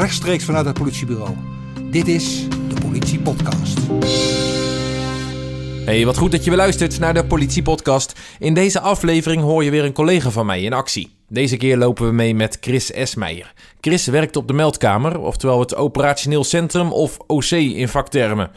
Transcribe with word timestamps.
rechtstreeks 0.00 0.44
vanuit 0.44 0.66
het 0.66 0.78
politiebureau. 0.78 1.36
Dit 1.90 2.08
is 2.08 2.48
de 2.48 2.80
Politie 2.80 3.20
Podcast. 3.20 3.78
Hey, 5.84 6.04
wat 6.04 6.16
goed 6.16 6.32
dat 6.32 6.44
je 6.44 6.50
weer 6.50 6.58
luistert 6.58 6.98
naar 6.98 7.14
de 7.14 7.24
Politie 7.24 7.62
Podcast. 7.62 8.20
In 8.38 8.54
deze 8.54 8.80
aflevering 8.80 9.42
hoor 9.42 9.64
je 9.64 9.70
weer 9.70 9.84
een 9.84 9.92
collega 9.92 10.30
van 10.30 10.46
mij 10.46 10.62
in 10.62 10.72
actie. 10.72 11.10
Deze 11.28 11.56
keer 11.56 11.76
lopen 11.76 12.06
we 12.06 12.12
mee 12.12 12.34
met 12.34 12.58
Chris 12.60 12.92
Esmeijer. 12.92 13.52
Chris 13.80 14.06
werkt 14.06 14.36
op 14.36 14.46
de 14.46 14.52
meldkamer, 14.52 15.18
oftewel 15.18 15.60
het 15.60 15.74
operationeel 15.74 16.44
centrum 16.44 16.92
of 16.92 17.18
OC 17.26 17.50
in 17.50 17.88
vaktermen. 17.88 18.50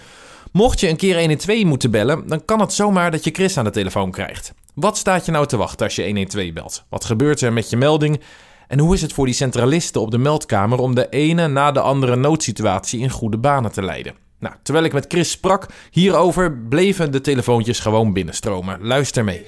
Mocht 0.51 0.79
je 0.79 0.89
een 0.89 0.97
keer 0.97 1.19
112 1.19 1.63
moeten 1.63 1.91
bellen, 1.91 2.27
dan 2.27 2.45
kan 2.45 2.59
het 2.59 2.73
zomaar 2.73 3.11
dat 3.11 3.23
je 3.23 3.31
Chris 3.31 3.57
aan 3.57 3.63
de 3.63 3.69
telefoon 3.69 4.11
krijgt. 4.11 4.53
Wat 4.73 4.97
staat 4.97 5.25
je 5.25 5.31
nou 5.31 5.47
te 5.47 5.57
wachten 5.57 5.85
als 5.85 5.95
je 5.95 6.03
112 6.03 6.53
belt? 6.53 6.83
Wat 6.89 7.05
gebeurt 7.05 7.41
er 7.41 7.53
met 7.53 7.69
je 7.69 7.77
melding? 7.77 8.19
En 8.73 8.79
hoe 8.79 8.93
is 8.93 9.01
het 9.01 9.13
voor 9.13 9.25
die 9.25 9.33
centralisten 9.33 10.01
op 10.01 10.11
de 10.11 10.17
meldkamer 10.17 10.79
om 10.79 10.95
de 10.95 11.09
ene 11.09 11.47
na 11.47 11.71
de 11.71 11.79
andere 11.79 12.15
noodsituatie 12.15 12.99
in 12.99 13.09
goede 13.09 13.37
banen 13.37 13.71
te 13.71 13.81
leiden? 13.81 14.13
Nou, 14.39 14.55
terwijl 14.63 14.85
ik 14.85 14.93
met 14.93 15.05
Chris 15.07 15.31
sprak 15.31 15.65
hierover, 15.91 16.51
bleven 16.51 17.11
de 17.11 17.21
telefoontjes 17.21 17.79
gewoon 17.79 18.13
binnenstromen. 18.13 18.77
Luister 18.81 19.23
mee. 19.23 19.45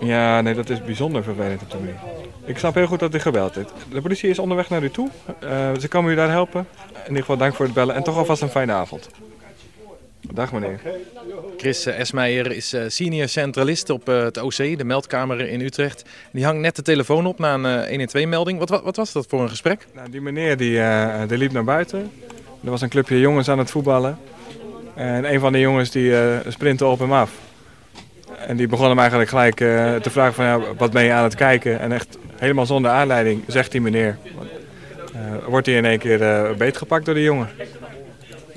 Ja, 0.00 0.40
nee, 0.40 0.54
dat 0.54 0.70
is 0.70 0.84
bijzonder 0.84 1.22
vervelend 1.22 1.62
op 1.62 1.70
de 1.70 1.76
manier. 1.76 2.00
Ik 2.44 2.58
snap 2.58 2.74
heel 2.74 2.86
goed 2.86 3.00
dat 3.00 3.14
u 3.14 3.18
gebeld 3.18 3.54
heeft. 3.54 3.72
De 3.90 4.00
politie 4.00 4.30
is 4.30 4.38
onderweg 4.38 4.68
naar 4.68 4.82
u 4.82 4.90
toe. 4.90 5.08
Uh, 5.44 5.50
ze 5.80 5.88
komen 5.88 6.12
u 6.12 6.14
daar 6.14 6.30
helpen. 6.30 6.66
In 6.92 7.00
ieder 7.02 7.20
geval 7.20 7.36
dank 7.36 7.54
voor 7.54 7.64
het 7.64 7.74
bellen 7.74 7.94
en 7.94 8.02
toch 8.02 8.16
alvast 8.16 8.42
een 8.42 8.48
fijne 8.48 8.72
avond. 8.72 9.08
Dag 10.32 10.52
meneer. 10.52 10.80
Chris 11.56 11.86
Esmeijer 11.86 12.52
is 12.52 12.72
eh, 12.72 12.82
senior 12.86 13.28
centralist 13.28 13.90
op 13.90 14.08
eh, 14.08 14.22
het 14.22 14.38
OC, 14.42 14.56
de 14.56 14.84
meldkamer 14.84 15.40
in 15.40 15.60
Utrecht. 15.60 16.04
Die 16.32 16.44
hangt 16.44 16.60
net 16.60 16.76
de 16.76 16.82
telefoon 16.82 17.26
op 17.26 17.38
na 17.38 17.54
een 17.88 18.08
112-melding. 18.08 18.58
Wat, 18.58 18.68
wat, 18.68 18.96
was 18.96 19.12
dat 19.12 19.26
voor 19.28 19.42
een 19.42 19.48
gesprek? 19.48 19.86
Nou, 19.94 20.10
die 20.10 20.20
meneer 20.20 20.56
die, 20.56 20.80
die 21.26 21.38
liep 21.38 21.52
naar 21.52 21.64
buiten. 21.64 22.10
Er 22.64 22.70
was 22.70 22.80
een 22.80 22.88
clubje 22.88 23.20
jongens 23.20 23.48
aan 23.48 23.58
het 23.58 23.70
voetballen. 23.70 24.18
En 24.94 25.32
een 25.32 25.40
van 25.40 25.52
de 25.52 25.60
jongens 25.60 25.90
die 25.90 26.14
sprintte 26.48 26.86
op 26.86 26.98
hem 26.98 27.12
af. 27.12 27.30
En 28.46 28.56
die 28.56 28.66
begon 28.66 28.88
hem 28.88 28.98
eigenlijk 28.98 29.28
gelijk 29.28 29.56
te 30.02 30.10
vragen 30.10 30.34
van 30.34 30.44
ja, 30.44 30.60
wat 30.76 30.92
ben 30.92 31.04
je 31.04 31.12
aan 31.12 31.24
het 31.24 31.34
kijken? 31.34 31.80
En 31.80 31.92
echt 31.92 32.18
helemaal 32.36 32.66
zonder 32.66 32.90
aanleiding 32.90 33.42
zegt 33.46 33.72
die 33.72 33.80
meneer. 33.80 34.18
wordt 35.48 35.66
hij 35.66 35.76
in 35.76 35.84
één 35.84 35.98
keer 35.98 36.18
beetgepakt 36.56 37.04
door 37.04 37.14
de 37.14 37.22
jongen. 37.22 37.48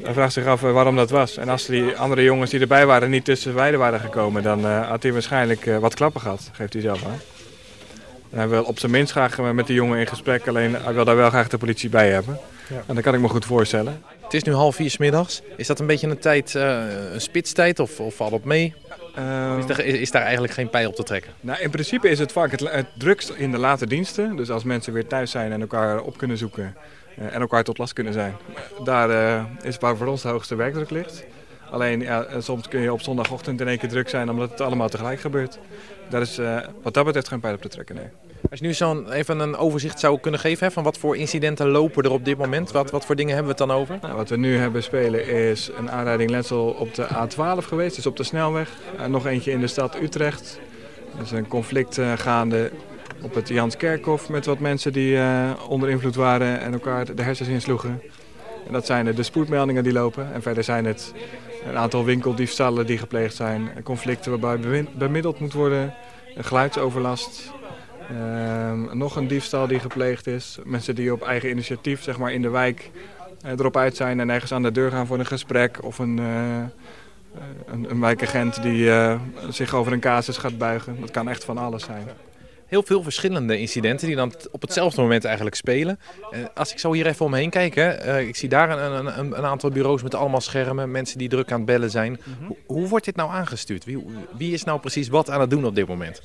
Hij 0.03 0.13
vraagt 0.13 0.33
zich 0.33 0.45
af 0.45 0.63
eh, 0.63 0.71
waarom 0.71 0.95
dat 0.95 1.09
was. 1.09 1.37
En 1.37 1.49
als 1.49 1.65
die 1.65 1.95
andere 1.95 2.23
jongens 2.23 2.51
die 2.51 2.59
erbij 2.59 2.85
waren 2.85 3.09
niet 3.09 3.25
tussen 3.25 3.53
weiden 3.53 3.79
waren 3.79 3.99
gekomen, 3.99 4.43
dan 4.43 4.59
uh, 4.59 4.89
had 4.89 5.03
hij 5.03 5.13
waarschijnlijk 5.13 5.65
uh, 5.65 5.77
wat 5.77 5.93
klappen 5.93 6.21
gehad, 6.21 6.49
geeft 6.51 6.73
hij 6.73 6.81
zelf 6.81 7.05
aan. 7.05 7.19
hij 8.29 8.47
wil 8.47 8.63
op 8.63 8.79
zijn 8.79 8.91
minst 8.91 9.11
graag 9.11 9.37
met 9.53 9.67
die 9.67 9.75
jongen 9.75 9.99
in 9.99 10.07
gesprek, 10.07 10.47
alleen 10.47 10.75
hij 10.75 10.93
wil 10.93 11.05
daar 11.05 11.15
wel 11.15 11.29
graag 11.29 11.47
de 11.47 11.57
politie 11.57 11.89
bij 11.89 12.09
hebben. 12.09 12.39
Ja. 12.67 12.83
En 12.87 12.95
dat 12.95 13.03
kan 13.03 13.13
ik 13.13 13.19
me 13.19 13.27
goed 13.27 13.45
voorstellen. 13.45 14.03
Het 14.23 14.33
is 14.33 14.43
nu 14.43 14.53
half 14.53 14.75
vier 14.75 14.89
s 14.89 14.97
middags. 14.97 15.41
Is 15.55 15.67
dat 15.67 15.79
een 15.79 15.85
beetje 15.85 16.07
een 16.07 16.19
tijd, 16.19 16.53
een 16.53 17.21
spitstijd 17.21 17.79
of, 17.79 17.99
of 17.99 18.15
valt 18.15 18.31
op 18.31 18.45
mee? 18.45 18.73
Is, 19.59 19.77
er, 19.77 19.85
is, 19.85 20.11
daar 20.11 20.21
eigenlijk 20.21 20.53
geen 20.53 20.69
pijl 20.69 20.89
op 20.89 20.95
te 20.95 21.03
trekken? 21.03 21.31
Nou, 21.41 21.59
in 21.61 21.69
principe 21.69 22.09
is 22.09 22.19
het 22.19 22.31
vaak 22.31 22.51
het, 22.51 22.59
het 22.59 22.87
drukst 22.97 23.29
in 23.29 23.51
de 23.51 23.57
late 23.57 23.87
diensten. 23.87 24.35
Dus 24.35 24.49
als 24.49 24.63
mensen 24.63 24.93
weer 24.93 25.07
thuis 25.07 25.31
zijn 25.31 25.51
en 25.51 25.61
elkaar 25.61 26.01
op 26.01 26.17
kunnen 26.17 26.37
zoeken, 26.37 26.63
eh, 26.63 26.81
en 27.19 27.41
elkaar 27.41 27.63
tot 27.63 27.77
last 27.77 27.93
kunnen 27.93 28.13
zijn. 28.13 28.35
Daar 28.83 29.09
eh, 29.09 29.43
is 29.61 29.77
waar 29.77 29.97
voor 29.97 30.07
ons 30.07 30.21
de 30.21 30.27
hoogste 30.27 30.55
werkdruk 30.55 30.89
ligt. 30.89 31.25
Alleen 31.69 32.01
ja, 32.01 32.27
soms 32.39 32.67
kun 32.67 32.81
je 32.81 32.93
op 32.93 33.01
zondagochtend 33.01 33.61
in 33.61 33.67
één 33.67 33.77
keer 33.77 33.89
druk 33.89 34.09
zijn 34.09 34.29
omdat 34.29 34.49
het 34.49 34.61
allemaal 34.61 34.89
tegelijk 34.89 35.19
gebeurt. 35.19 35.59
Daar 36.09 36.21
is 36.21 36.39
wat 36.81 36.93
dat 36.93 37.05
betreft 37.05 37.27
geen 37.27 37.39
pijl 37.39 37.53
op 37.53 37.61
te 37.61 37.67
trekken, 37.67 37.95
nee. 37.95 38.07
Als 38.49 38.59
je 38.59 38.65
nu 38.65 38.73
zo'n 38.73 39.11
even 39.11 39.39
een 39.39 39.55
overzicht 39.55 39.99
zou 39.99 40.19
kunnen 40.19 40.39
geven 40.39 40.67
hè, 40.67 40.71
van 40.73 40.83
wat 40.83 40.97
voor 40.97 41.17
incidenten 41.17 41.69
lopen 41.69 42.03
er 42.03 42.11
op 42.11 42.25
dit 42.25 42.37
moment, 42.37 42.71
wat, 42.71 42.91
wat 42.91 43.05
voor 43.05 43.15
dingen 43.15 43.35
hebben 43.35 43.55
we 43.55 43.61
het 43.61 43.69
dan 43.69 43.79
over? 43.79 43.97
Nou, 44.01 44.15
wat 44.15 44.29
we 44.29 44.37
nu 44.37 44.57
hebben 44.57 44.83
spelen 44.83 45.27
is 45.27 45.71
een 45.77 45.91
aanrijding 45.91 46.29
letsel 46.29 46.65
op 46.65 46.93
de 46.93 47.07
A12 47.07 47.67
geweest, 47.67 47.95
dus 47.95 48.05
op 48.05 48.17
de 48.17 48.23
snelweg. 48.23 48.69
nog 49.07 49.25
eentje 49.25 49.51
in 49.51 49.59
de 49.59 49.67
stad 49.67 50.01
Utrecht. 50.01 50.59
Er 51.17 51.23
is 51.23 51.31
een 51.31 51.47
conflict 51.47 51.99
gaande 52.15 52.71
op 53.21 53.33
het 53.33 53.47
Janskerkhof 53.47 54.29
met 54.29 54.45
wat 54.45 54.59
mensen 54.59 54.93
die 54.93 55.13
uh, 55.13 55.51
onder 55.67 55.89
invloed 55.89 56.15
waren 56.15 56.59
en 56.59 56.73
elkaar 56.73 57.15
de 57.15 57.21
hersens 57.21 57.49
insloegen. 57.49 58.01
En 58.67 58.73
dat 58.73 58.85
zijn 58.85 59.15
de 59.15 59.23
spoedmeldingen 59.23 59.83
die 59.83 59.93
lopen. 59.93 60.33
En 60.33 60.41
verder 60.41 60.63
zijn 60.63 60.85
het 60.85 61.13
een 61.65 61.77
aantal 61.77 62.05
winkeldiefstallen 62.05 62.85
die 62.85 62.97
gepleegd 62.97 63.35
zijn. 63.35 63.69
Conflicten 63.83 64.39
waarbij 64.39 64.85
bemiddeld 64.97 65.39
moet 65.39 65.53
worden. 65.53 65.93
Geluidsoverlast. 66.37 67.51
Uh, 68.11 68.93
nog 68.93 69.15
een 69.15 69.27
diefstal 69.27 69.67
die 69.67 69.79
gepleegd 69.79 70.27
is. 70.27 70.59
Mensen 70.63 70.95
die 70.95 71.13
op 71.13 71.21
eigen 71.21 71.49
initiatief 71.49 72.03
zeg 72.03 72.17
maar, 72.17 72.31
in 72.31 72.41
de 72.41 72.49
wijk 72.49 72.91
uh, 73.45 73.51
erop 73.51 73.77
uit 73.77 73.95
zijn 73.95 74.19
en 74.19 74.29
ergens 74.29 74.51
aan 74.51 74.63
de 74.63 74.71
deur 74.71 74.91
gaan 74.91 75.07
voor 75.07 75.19
een 75.19 75.25
gesprek. 75.25 75.83
Of 75.83 75.99
een, 75.99 76.17
uh, 76.17 76.25
een, 77.65 77.89
een 77.89 77.99
wijkagent 77.99 78.61
die 78.61 78.91
zich 79.49 79.73
over 79.73 79.93
een 79.93 79.99
casus 79.99 80.37
gaat 80.37 80.57
buigen. 80.57 80.97
Dat 80.99 81.11
kan 81.11 81.29
echt 81.29 81.43
van 81.43 81.57
alles 81.57 81.83
zijn 81.83 82.07
heel 82.69 82.83
veel 82.83 83.03
verschillende 83.03 83.57
incidenten 83.57 84.07
die 84.07 84.15
dan 84.15 84.33
op 84.51 84.61
hetzelfde 84.61 85.01
moment 85.01 85.25
eigenlijk 85.25 85.55
spelen. 85.55 85.99
Uh, 86.31 86.39
als 86.55 86.71
ik 86.71 86.79
zo 86.79 86.93
hier 86.93 87.05
even 87.05 87.25
omheen 87.25 87.49
kijk, 87.49 87.75
hè, 87.75 88.19
uh, 88.19 88.27
ik 88.27 88.35
zie 88.35 88.49
daar 88.49 88.69
een, 88.69 89.05
een, 89.05 89.37
een, 89.37 89.45
aantal 89.45 89.69
bureaus 89.69 90.03
met 90.03 90.15
allemaal 90.15 90.41
schermen, 90.41 90.91
mensen 90.91 91.17
die 91.17 91.29
druk 91.29 91.51
aan 91.51 91.57
het 91.57 91.65
bellen 91.65 91.89
zijn. 91.89 92.11
Mhm. 92.11 92.45
hoe, 92.45 92.57
hoe, 92.65 92.87
wordt 92.87 93.05
dit 93.05 93.15
nou 93.15 93.31
aangestuurd? 93.31 93.85
Wie, 93.85 94.05
wie, 94.37 94.53
is 94.53 94.63
nou 94.63 94.79
precies 94.79 95.07
wat 95.07 95.29
aan 95.29 95.41
het 95.41 95.49
doen 95.49 95.65
op 95.65 95.75
dit 95.75 95.87
moment? 95.87 96.21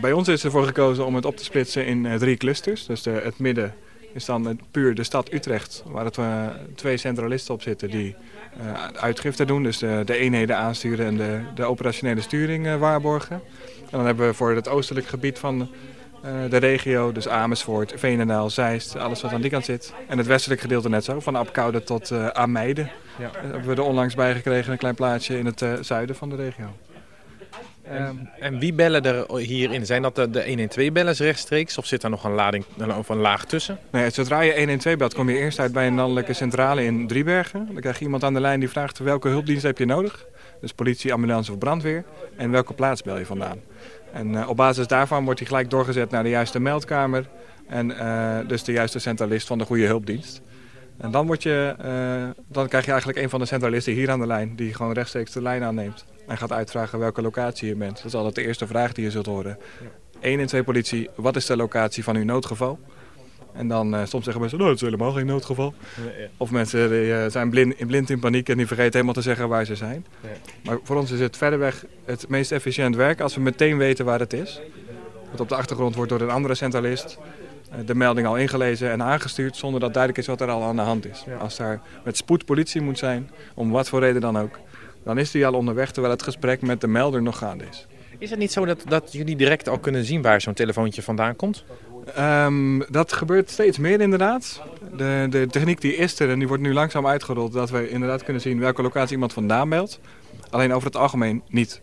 Bij 0.00 0.12
ons 0.12 0.28
is 0.28 0.44
ervoor 0.44 0.64
gekozen 0.64 1.06
om 1.06 1.14
het 1.14 1.24
op 1.24 1.36
te 1.36 1.44
splitsen 1.44 1.86
in 1.86 2.04
uh, 2.04 2.14
drie 2.14 2.36
clusters. 2.36 2.86
Dus 2.86 3.02
de, 3.02 3.10
het 3.10 3.38
midden 3.38 3.74
is 4.12 4.24
dan 4.24 4.60
puur 4.70 4.94
de 4.94 5.04
stad 5.04 5.32
Utrecht, 5.32 5.82
waar 5.86 6.04
het, 6.04 6.18
twee 6.74 6.96
centralisten 6.96 7.54
op 7.54 7.62
zitten 7.62 7.90
die 7.90 8.16
uitgifte 8.92 9.44
doen. 9.44 9.62
Dus 9.62 9.78
de, 9.78 10.02
de 10.04 10.16
eenheden 10.16 10.56
aansturen 10.56 11.06
en 11.06 11.16
de, 11.16 11.40
de 11.54 11.64
operationele 11.64 12.20
sturing 12.20 12.78
waarborgen. 12.78 13.42
En 13.90 13.98
dan 13.98 14.06
hebben 14.06 14.26
we 14.26 14.34
voor 14.34 14.54
het 14.54 14.68
oostelijk 14.68 15.06
gebied 15.06 15.38
van 15.38 15.68
uh, 16.24 16.50
de 16.50 16.56
regio, 16.56 17.12
dus 17.12 17.28
Amersfoort, 17.28 17.92
Veenendaal, 17.96 18.50
Zeist, 18.50 18.96
alles 18.96 19.22
wat 19.22 19.32
aan 19.32 19.40
die 19.40 19.50
kant 19.50 19.64
zit. 19.64 19.94
En 20.08 20.18
het 20.18 20.26
westelijk 20.26 20.60
gedeelte 20.60 20.88
net 20.88 21.04
zo, 21.04 21.20
van 21.20 21.36
Apkoude 21.36 21.82
tot 21.82 22.10
uh, 22.10 22.26
Ameide. 22.26 22.88
Ja. 23.18 23.24
Uh, 23.24 23.40
hebben 23.40 23.68
we 23.68 23.74
er 23.74 23.82
onlangs 23.82 24.14
bij 24.14 24.34
gekregen, 24.34 24.72
een 24.72 24.78
klein 24.78 24.94
plaatsje 24.94 25.38
in 25.38 25.46
het 25.46 25.64
zuiden 25.80 26.16
van 26.16 26.28
de 26.28 26.36
regio. 26.36 26.66
En, 27.82 28.30
en, 28.40 28.58
wie 28.58 28.72
bellen 28.72 29.02
er 29.02 29.36
hierin? 29.38 29.86
Zijn 29.86 30.02
dat 30.02 30.14
de, 30.14 30.30
de 30.30 30.68
112-bellers 30.68 31.18
rechtstreeks 31.18 31.78
of 31.78 31.86
zit 31.86 32.02
er 32.02 32.10
nog 32.10 32.24
een, 32.24 32.32
lading, 32.32 32.64
of 32.98 33.08
een 33.08 33.18
laag 33.18 33.44
tussen? 33.44 33.78
Nee, 33.90 34.10
zodra 34.10 34.40
je 34.40 34.56
112 34.56 34.96
belt 34.96 35.14
kom 35.14 35.30
je 35.30 35.38
eerst 35.38 35.58
uit 35.58 35.72
bij 35.72 35.86
een 35.86 35.94
landelijke 35.94 36.32
centrale 36.32 36.84
in 36.84 37.06
Driebergen. 37.06 37.68
Dan 37.72 37.80
krijg 37.80 37.98
je 37.98 38.04
iemand 38.04 38.24
aan 38.24 38.34
de 38.34 38.40
lijn 38.40 38.60
die 38.60 38.68
vraagt 38.68 38.98
welke 38.98 39.28
hulpdienst 39.28 39.62
heb 39.62 39.78
je 39.78 39.84
nodig. 39.84 40.26
Dus 40.60 40.72
politie, 40.72 41.12
ambulance 41.12 41.52
of 41.52 41.58
brandweer. 41.58 42.04
En 42.36 42.50
welke 42.50 42.72
plaats 42.72 43.02
bel 43.02 43.18
je 43.18 43.26
vandaan. 43.26 43.60
En 44.16 44.32
uh, 44.32 44.48
op 44.48 44.56
basis 44.56 44.86
daarvan 44.86 45.24
wordt 45.24 45.38
hij 45.38 45.48
gelijk 45.48 45.70
doorgezet 45.70 46.10
naar 46.10 46.22
de 46.22 46.28
juiste 46.28 46.60
meldkamer. 46.60 47.28
En 47.68 47.90
uh, 47.90 48.38
dus 48.46 48.64
de 48.64 48.72
juiste 48.72 48.98
centralist 48.98 49.46
van 49.46 49.58
de 49.58 49.64
goede 49.64 49.86
hulpdienst. 49.86 50.40
En 50.98 51.10
dan, 51.10 51.26
word 51.26 51.42
je, 51.42 51.74
uh, 51.84 52.42
dan 52.48 52.68
krijg 52.68 52.84
je 52.84 52.90
eigenlijk 52.90 53.20
een 53.22 53.30
van 53.30 53.40
de 53.40 53.46
centralisten 53.46 53.92
hier 53.92 54.10
aan 54.10 54.20
de 54.20 54.26
lijn... 54.26 54.56
die 54.56 54.74
gewoon 54.74 54.92
rechtstreeks 54.92 55.32
de 55.32 55.42
lijn 55.42 55.62
aanneemt. 55.62 56.04
En 56.26 56.38
gaat 56.38 56.52
uitvragen 56.52 56.98
welke 56.98 57.22
locatie 57.22 57.68
je 57.68 57.76
bent. 57.76 57.96
Dat 57.96 58.04
is 58.04 58.14
altijd 58.14 58.34
de 58.34 58.46
eerste 58.46 58.66
vraag 58.66 58.92
die 58.92 59.04
je 59.04 59.10
zult 59.10 59.26
horen. 59.26 59.58
1 60.20 60.40
en 60.40 60.46
2 60.46 60.62
politie, 60.62 61.08
wat 61.14 61.36
is 61.36 61.46
de 61.46 61.56
locatie 61.56 62.04
van 62.04 62.16
uw 62.16 62.24
noodgeval? 62.24 62.78
En 63.56 63.68
dan 63.68 63.94
uh, 63.94 64.00
soms 64.04 64.24
zeggen 64.24 64.40
mensen, 64.40 64.58
nou, 64.58 64.70
het 64.70 64.80
is 64.80 64.86
helemaal 64.88 65.12
geen 65.12 65.26
noodgeval. 65.26 65.74
Ja, 65.96 66.26
Of 66.36 66.50
mensen 66.50 66.90
die, 66.90 67.06
uh, 67.06 67.26
zijn 67.26 67.50
blind, 67.50 67.86
blind, 67.86 68.10
in 68.10 68.18
paniek 68.18 68.48
en 68.48 68.56
die 68.56 68.66
vergeten 68.66 68.92
helemaal 68.92 69.14
te 69.14 69.22
zeggen 69.22 69.48
waar 69.48 69.64
ze 69.64 69.74
zijn. 69.74 70.06
Ja. 70.20 70.28
Maar 70.64 70.78
voor 70.82 70.96
ons 70.96 71.10
is 71.10 71.20
het 71.20 71.36
verderweg 71.36 71.84
het 72.04 72.28
meest 72.28 72.52
efficiënt 72.52 72.96
werk 72.96 73.20
als 73.20 73.34
we 73.34 73.40
meteen 73.40 73.76
weten 73.76 74.04
waar 74.04 74.18
het 74.18 74.32
is. 74.32 74.60
Want 75.26 75.40
op 75.40 75.48
de 75.48 75.54
achtergrond 75.54 75.94
wordt 75.94 76.10
door 76.10 76.20
een 76.20 76.30
andere 76.30 76.54
centralist 76.54 77.18
uh, 77.18 77.86
de 77.86 77.94
melding 77.94 78.26
al 78.26 78.36
ingelezen 78.36 78.90
en 78.90 79.02
aangestuurd 79.02 79.56
zonder 79.56 79.80
dat 79.80 79.92
duidelijk 79.92 80.22
is 80.22 80.28
wat 80.28 80.40
er 80.40 80.48
al 80.48 80.62
aan 80.62 80.76
de 80.76 80.82
hand 80.82 81.06
is. 81.06 81.24
Als 81.38 81.56
daar 81.56 81.80
met 82.04 82.16
spoed 82.16 82.44
politie 82.44 82.80
moet 82.80 82.98
zijn, 82.98 83.30
om 83.54 83.70
wat 83.70 83.88
voor 83.88 84.00
reden 84.00 84.20
dan 84.20 84.38
ook, 84.38 84.58
dan 85.04 85.18
is 85.18 85.30
die 85.30 85.46
al 85.46 85.54
onderweg 85.54 85.90
terwijl 85.90 86.14
het 86.14 86.22
gesprek 86.22 86.62
met 86.62 86.80
de 86.80 86.86
melder 86.86 87.22
nog 87.22 87.38
gaande 87.38 87.64
is. 87.70 87.86
Is 88.18 88.30
het 88.30 88.38
niet 88.38 88.52
zo 88.52 88.64
dat, 88.64 88.82
dat 88.88 89.12
jullie 89.12 89.36
direct 89.36 89.68
al 89.68 89.78
kunnen 89.78 90.04
zien 90.04 90.22
waar 90.22 90.40
zo'n 90.40 90.54
telefoontje 90.54 91.02
vandaan 91.02 91.36
komt? 91.36 91.64
Um, 92.18 92.84
dat 92.88 93.12
gebeurt 93.12 93.50
steeds 93.50 93.78
meer 93.78 94.00
inderdaad. 94.00 94.62
De, 94.96 95.26
de 95.30 95.46
techniek 95.50 95.80
die 95.80 95.96
is 95.96 96.20
er 96.20 96.30
en 96.30 96.38
die 96.38 96.48
wordt 96.48 96.62
nu 96.62 96.72
langzaam 96.72 97.06
uitgerold. 97.06 97.52
Dat 97.52 97.70
we 97.70 97.88
inderdaad 97.88 98.22
kunnen 98.22 98.42
zien 98.42 98.60
welke 98.60 98.82
locatie 98.82 99.12
iemand 99.12 99.32
vandaan 99.32 99.68
meldt. 99.68 100.00
Alleen 100.50 100.72
over 100.72 100.86
het 100.86 100.96
algemeen 100.96 101.42
niet. 101.48 101.80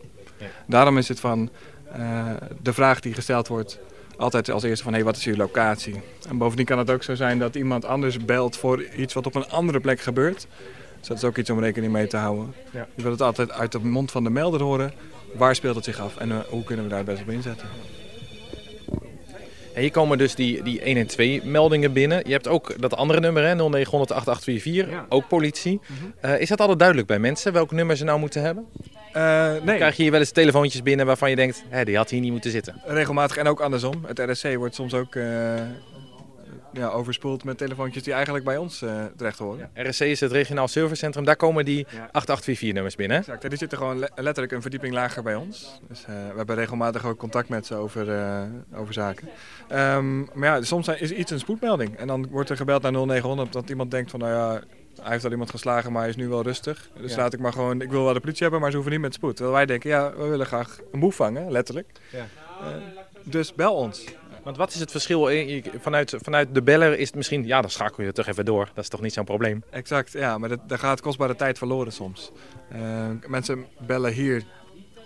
Daarom 0.67 0.97
is 0.97 1.07
het 1.07 1.19
van 1.19 1.49
uh, 1.97 2.25
de 2.61 2.73
vraag 2.73 2.99
die 2.99 3.13
gesteld 3.13 3.47
wordt 3.47 3.79
altijd 4.17 4.49
als 4.49 4.63
eerste 4.63 4.83
van 4.83 4.93
hey, 4.93 5.03
wat 5.03 5.17
is 5.17 5.23
je 5.23 5.37
locatie? 5.37 6.01
En 6.29 6.37
bovendien 6.37 6.65
kan 6.65 6.77
het 6.77 6.91
ook 6.91 7.03
zo 7.03 7.15
zijn 7.15 7.39
dat 7.39 7.55
iemand 7.55 7.85
anders 7.85 8.25
belt 8.25 8.57
voor 8.57 8.83
iets 8.83 9.13
wat 9.13 9.25
op 9.25 9.35
een 9.35 9.49
andere 9.49 9.79
plek 9.79 10.01
gebeurt. 10.01 10.47
Dus 10.99 11.07
dat 11.07 11.17
is 11.17 11.23
ook 11.23 11.37
iets 11.37 11.49
om 11.49 11.59
rekening 11.59 11.91
mee 11.91 12.07
te 12.07 12.17
houden. 12.17 12.53
Ja. 12.71 12.87
Je 12.95 13.01
wilt 13.01 13.19
het 13.19 13.27
altijd 13.27 13.51
uit 13.51 13.71
de 13.71 13.79
mond 13.79 14.11
van 14.11 14.23
de 14.23 14.29
melder 14.29 14.61
horen. 14.61 14.93
Waar 15.33 15.55
speelt 15.55 15.75
het 15.75 15.85
zich 15.85 15.99
af 15.99 16.17
en 16.17 16.29
uh, 16.29 16.37
hoe 16.49 16.63
kunnen 16.63 16.85
we 16.85 16.91
daar 16.91 17.03
best 17.03 17.21
op 17.21 17.29
inzetten? 17.29 17.67
En 19.73 19.81
hier 19.81 19.91
komen 19.91 20.17
dus 20.17 20.35
die, 20.35 20.63
die 20.63 20.81
112 20.83 21.43
meldingen 21.43 21.93
binnen. 21.93 22.21
Je 22.25 22.31
hebt 22.31 22.47
ook 22.47 22.81
dat 22.81 22.95
andere 22.95 23.19
nummer, 23.19 23.43
hè, 23.43 23.55
0900 23.55 24.11
8844, 24.11 25.05
ook 25.09 25.27
politie. 25.27 25.79
Uh, 26.25 26.39
is 26.39 26.49
dat 26.49 26.59
altijd 26.59 26.79
duidelijk 26.79 27.07
bij 27.07 27.19
mensen, 27.19 27.53
welk 27.53 27.71
nummer 27.71 27.97
ze 27.97 28.03
nou 28.03 28.19
moeten 28.19 28.41
hebben? 28.41 28.65
Uh, 29.15 29.51
nee. 29.63 29.75
Krijg 29.75 29.95
je 29.95 30.01
hier 30.01 30.11
wel 30.11 30.19
eens 30.19 30.31
telefoontjes 30.31 30.83
binnen 30.83 31.05
waarvan 31.05 31.29
je 31.29 31.35
denkt, 31.35 31.63
hé, 31.69 31.83
die 31.83 31.97
had 31.97 32.09
hier 32.09 32.19
niet 32.19 32.31
moeten 32.31 32.51
zitten? 32.51 32.81
Regelmatig 32.85 33.37
en 33.37 33.47
ook 33.47 33.61
andersom. 33.61 34.05
Het 34.05 34.19
RSC 34.19 34.55
wordt 34.55 34.75
soms 34.75 34.93
ook 34.93 35.15
uh, 35.15 35.25
ja, 36.73 36.87
overspoeld 36.87 37.43
met 37.43 37.57
telefoontjes 37.57 38.03
die 38.03 38.13
eigenlijk 38.13 38.45
bij 38.45 38.57
ons 38.57 38.81
uh, 38.81 39.05
terecht 39.17 39.39
horen. 39.39 39.69
Ja, 39.73 39.89
RSC 39.89 40.01
is 40.01 40.19
het 40.19 40.31
regionaal 40.31 40.67
servicecentrum, 40.67 41.25
daar 41.25 41.35
komen 41.35 41.65
die 41.65 41.85
ja. 41.89 42.09
8844-nummers 42.21 42.95
binnen. 42.95 43.17
Exact, 43.17 43.49
die 43.49 43.57
zitten 43.57 43.77
gewoon 43.77 43.99
le 43.99 44.09
letterlijk 44.15 44.51
een 44.53 44.61
verdieping 44.61 44.93
lager 44.93 45.23
bij 45.23 45.35
ons. 45.35 45.79
Dus 45.87 45.99
uh, 46.01 46.05
we 46.05 46.37
hebben 46.37 46.55
regelmatig 46.55 47.05
ook 47.05 47.17
contact 47.17 47.49
met 47.49 47.65
ze 47.65 47.75
over, 47.75 48.07
uh, 48.07 48.41
over 48.75 48.93
zaken. 48.93 49.27
Um, 49.71 50.29
maar 50.33 50.49
ja, 50.49 50.61
soms 50.61 50.87
is 50.87 51.11
iets 51.11 51.31
een 51.31 51.39
spoedmelding. 51.39 51.97
En 51.97 52.07
dan 52.07 52.27
wordt 52.29 52.49
er 52.49 52.57
gebeld 52.57 52.81
naar 52.81 52.91
0900 52.91 53.53
dat 53.53 53.69
iemand 53.69 53.91
denkt 53.91 54.11
van, 54.11 54.19
nou 54.19 54.31
ja, 54.31 54.61
hij 55.01 55.11
heeft 55.11 55.25
al 55.25 55.31
iemand 55.31 55.49
geslagen, 55.49 55.91
maar 55.91 56.01
hij 56.01 56.09
is 56.09 56.15
nu 56.15 56.27
wel 56.27 56.41
rustig. 56.41 56.89
Dus 57.01 57.11
ja. 57.11 57.17
laat 57.17 57.33
ik 57.33 57.39
maar 57.39 57.53
gewoon, 57.53 57.81
ik 57.81 57.89
wil 57.89 58.03
wel 58.03 58.13
de 58.13 58.19
politie 58.19 58.41
hebben, 58.41 58.61
maar 58.61 58.69
ze 58.69 58.75
hoeven 58.75 58.93
niet 58.93 59.03
met 59.03 59.13
spoed. 59.13 59.35
Terwijl 59.35 59.57
wij 59.57 59.65
denken, 59.65 59.89
ja, 59.89 60.13
we 60.15 60.27
willen 60.27 60.45
graag 60.45 60.79
een 60.91 60.99
boef 60.99 61.15
vangen, 61.15 61.51
letterlijk. 61.51 61.91
Ja. 62.11 62.25
dus 63.23 63.53
bel 63.53 63.75
ons. 63.75 64.05
Want 64.43 64.57
wat 64.57 64.73
is 64.73 64.79
het 64.79 64.91
verschil? 64.91 65.29
Vanuit, 65.79 66.15
vanuit 66.21 66.55
de 66.55 66.61
beller 66.61 66.99
is 66.99 67.07
het 67.07 67.15
misschien, 67.15 67.45
ja, 67.45 67.61
dan 67.61 67.69
schakel 67.69 68.03
je 68.03 68.11
toch 68.11 68.27
even 68.27 68.45
door. 68.45 68.71
Dat 68.73 68.83
is 68.83 68.89
toch 68.89 69.01
niet 69.01 69.13
zo'n 69.13 69.25
probleem? 69.25 69.63
Exact, 69.69 70.11
ja, 70.11 70.37
maar 70.37 70.49
dat, 70.49 70.59
daar 70.67 70.79
gaat 70.79 71.01
kostbare 71.01 71.35
tijd 71.35 71.57
verloren 71.57 71.91
soms. 71.91 72.31
Uh, 72.75 72.79
mensen 73.27 73.65
bellen 73.85 74.11
hier, 74.13 74.43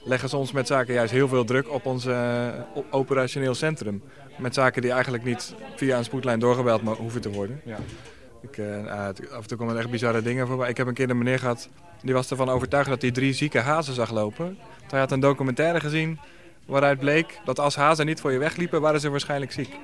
leggen 0.03 0.29
soms 0.29 0.51
met 0.51 0.67
zaken 0.67 0.93
juist 0.93 1.11
heel 1.11 1.27
veel 1.27 1.43
druk 1.43 1.71
op 1.71 1.85
ons 1.85 2.05
uh, 2.05 2.47
operationeel 2.89 3.55
centrum. 3.55 4.03
Met 4.37 4.53
zaken 4.53 4.81
die 4.81 4.91
eigenlijk 4.91 5.23
niet 5.23 5.55
via 5.75 5.97
een 5.97 6.03
spoedlijn 6.03 6.39
doorgebeld 6.39 6.81
hoeven 6.81 7.21
te 7.21 7.29
worden. 7.29 7.61
Ja. 7.65 7.77
Ik, 8.41 8.57
uh, 8.57 8.91
af 9.31 9.41
en 9.41 9.47
toe 9.47 9.57
komen 9.57 9.73
er 9.73 9.79
echt 9.79 9.89
bizarre 9.89 10.21
dingen 10.21 10.47
voorbij. 10.47 10.69
Ik 10.69 10.77
heb 10.77 10.87
een 10.87 10.93
keer 10.93 11.09
een 11.09 11.17
meneer 11.17 11.39
gehad, 11.39 11.69
die 12.01 12.13
was 12.13 12.29
ervan 12.29 12.49
overtuigd 12.49 12.89
dat 12.89 13.01
hij 13.01 13.11
drie 13.11 13.33
zieke 13.33 13.59
hazen 13.59 13.93
zag 13.93 14.11
lopen. 14.11 14.57
Hij 14.87 14.99
had 14.99 15.11
een 15.11 15.19
documentaire 15.19 15.79
gezien 15.79 16.19
waaruit 16.67 16.99
bleek 16.99 17.39
dat 17.45 17.59
als 17.59 17.75
hazen 17.75 18.05
niet 18.05 18.21
voor 18.21 18.31
je 18.31 18.37
wegliepen, 18.37 18.81
waren 18.81 18.99
ze 18.99 19.09
waarschijnlijk 19.09 19.51
ziek. 19.51 19.75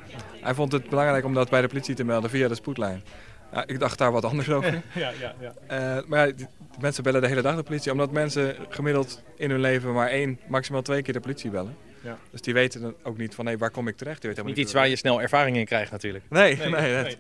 Hij 0.42 0.54
vond 0.54 0.72
het 0.72 0.90
belangrijk 0.90 1.26
om 1.26 1.34
dat 1.34 1.50
bij 1.50 1.62
de 1.62 1.68
politie 1.68 1.96
te 1.96 2.04
melden 2.04 2.30
via 2.30 2.48
de 2.48 2.56
spoedlijn. 2.56 3.04
Ja, 3.52 3.64
ik 3.68 3.80
dacht 3.80 3.98
daar 3.98 4.12
wat 4.12 4.26
anders 4.26 4.50
over. 4.50 4.72
Ja, 4.94 5.12
ja, 5.20 5.36
ja. 5.40 5.54
Uh, 5.98 6.04
maar 6.08 6.28
ja, 6.28 6.34
mensen 6.80 7.04
bellen 7.04 7.22
de 7.22 7.28
hele 7.28 7.42
dag 7.42 7.56
de 7.56 7.64
politie, 7.64 7.92
omdat 7.92 8.12
mensen 8.12 8.56
gemiddeld 8.70 9.24
in 9.38 9.50
hun 9.50 9.60
leven 9.60 9.94
maar 9.94 10.10
één, 10.10 10.40
maximaal 10.48 10.82
twee 10.82 11.02
keer 11.02 11.14
de 11.14 11.20
politie 11.20 11.50
bellen. 11.50 11.76
Ja. 12.04 12.18
Dus 12.32 12.42
die 12.42 12.54
weten 12.54 12.82
dan 12.82 12.96
ook 13.04 13.18
niet 13.18 13.36
van, 13.36 13.46
hé, 13.46 13.58
waar 13.58 13.72
kom 13.72 13.88
ik 13.88 13.98
terecht? 13.98 14.22
Die 14.22 14.32
niet, 14.32 14.46
niet 14.46 14.58
iets 14.58 14.74
waar 14.74 14.88
je 14.88 14.96
snel 14.96 15.22
ervaring 15.22 15.58
in 15.58 15.66
krijgt 15.66 15.92
natuurlijk. 15.92 16.24
Nee, 16.30 16.58
nee. 16.58 16.70
nee, 16.70 17.04
nee. 17.04 17.18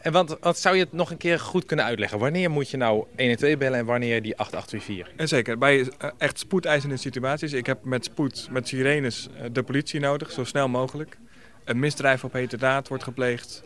En 0.00 0.12
want, 0.12 0.36
wat 0.40 0.58
zou 0.58 0.76
je 0.76 0.82
het 0.82 0.92
nog 0.92 1.10
een 1.10 1.16
keer 1.16 1.40
goed 1.40 1.64
kunnen 1.64 1.84
uitleggen? 1.84 2.18
Wanneer 2.18 2.50
moet 2.50 2.70
je 2.70 2.76
nou 2.76 3.04
112 3.16 3.58
bellen 3.58 3.78
en 3.78 3.84
wanneer 3.84 4.22
die 4.22 4.36
8824? 4.36 5.20
En 5.20 5.28
zeker, 5.28 5.58
bij 5.58 5.88
echt 6.18 6.38
spoedeisende 6.38 6.96
situaties. 6.96 7.52
Ik 7.52 7.66
heb 7.66 7.84
met 7.84 8.04
spoed, 8.04 8.48
met 8.50 8.68
sirenes, 8.68 9.28
de 9.52 9.62
politie 9.62 10.00
nodig, 10.00 10.32
zo 10.32 10.44
snel 10.44 10.68
mogelijk. 10.68 11.18
Een 11.64 11.78
misdrijf 11.78 12.24
op 12.24 12.32
heterdaad 12.32 12.88
wordt 12.88 13.04
gepleegd. 13.04 13.62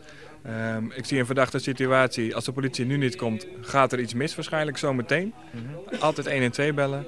Um, 0.75 0.91
ik 0.95 1.05
zie 1.05 1.19
een 1.19 1.25
verdachte 1.25 1.59
situatie. 1.59 2.35
Als 2.35 2.45
de 2.45 2.51
politie 2.51 2.85
nu 2.85 2.97
niet 2.97 3.15
komt, 3.15 3.47
gaat 3.61 3.91
er 3.91 3.99
iets 3.99 4.13
mis 4.13 4.35
waarschijnlijk 4.35 4.77
zometeen. 4.77 5.33
Mm 5.51 5.61
-hmm. 5.65 5.99
Altijd 5.99 6.29
112 6.31 6.73
bellen. 6.73 7.07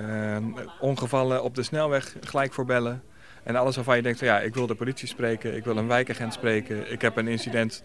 Uh, 0.00 0.36
ongevallen 0.80 1.42
op 1.42 1.54
de 1.54 1.62
snelweg 1.62 2.16
gelijk 2.20 2.52
voor 2.52 2.64
bellen. 2.64 3.02
En 3.42 3.56
alles 3.56 3.74
waarvan 3.74 3.96
je 3.96 4.02
denkt, 4.02 4.18
van, 4.18 4.28
ja, 4.28 4.40
ik 4.40 4.54
wil 4.54 4.66
de 4.66 4.74
politie 4.74 5.08
spreken, 5.08 5.56
ik 5.56 5.64
wil 5.64 5.76
een 5.76 5.86
wijkagent 5.86 6.32
spreken, 6.32 6.92
ik 6.92 7.02
heb 7.02 7.16
een 7.16 7.28
incident, 7.28 7.82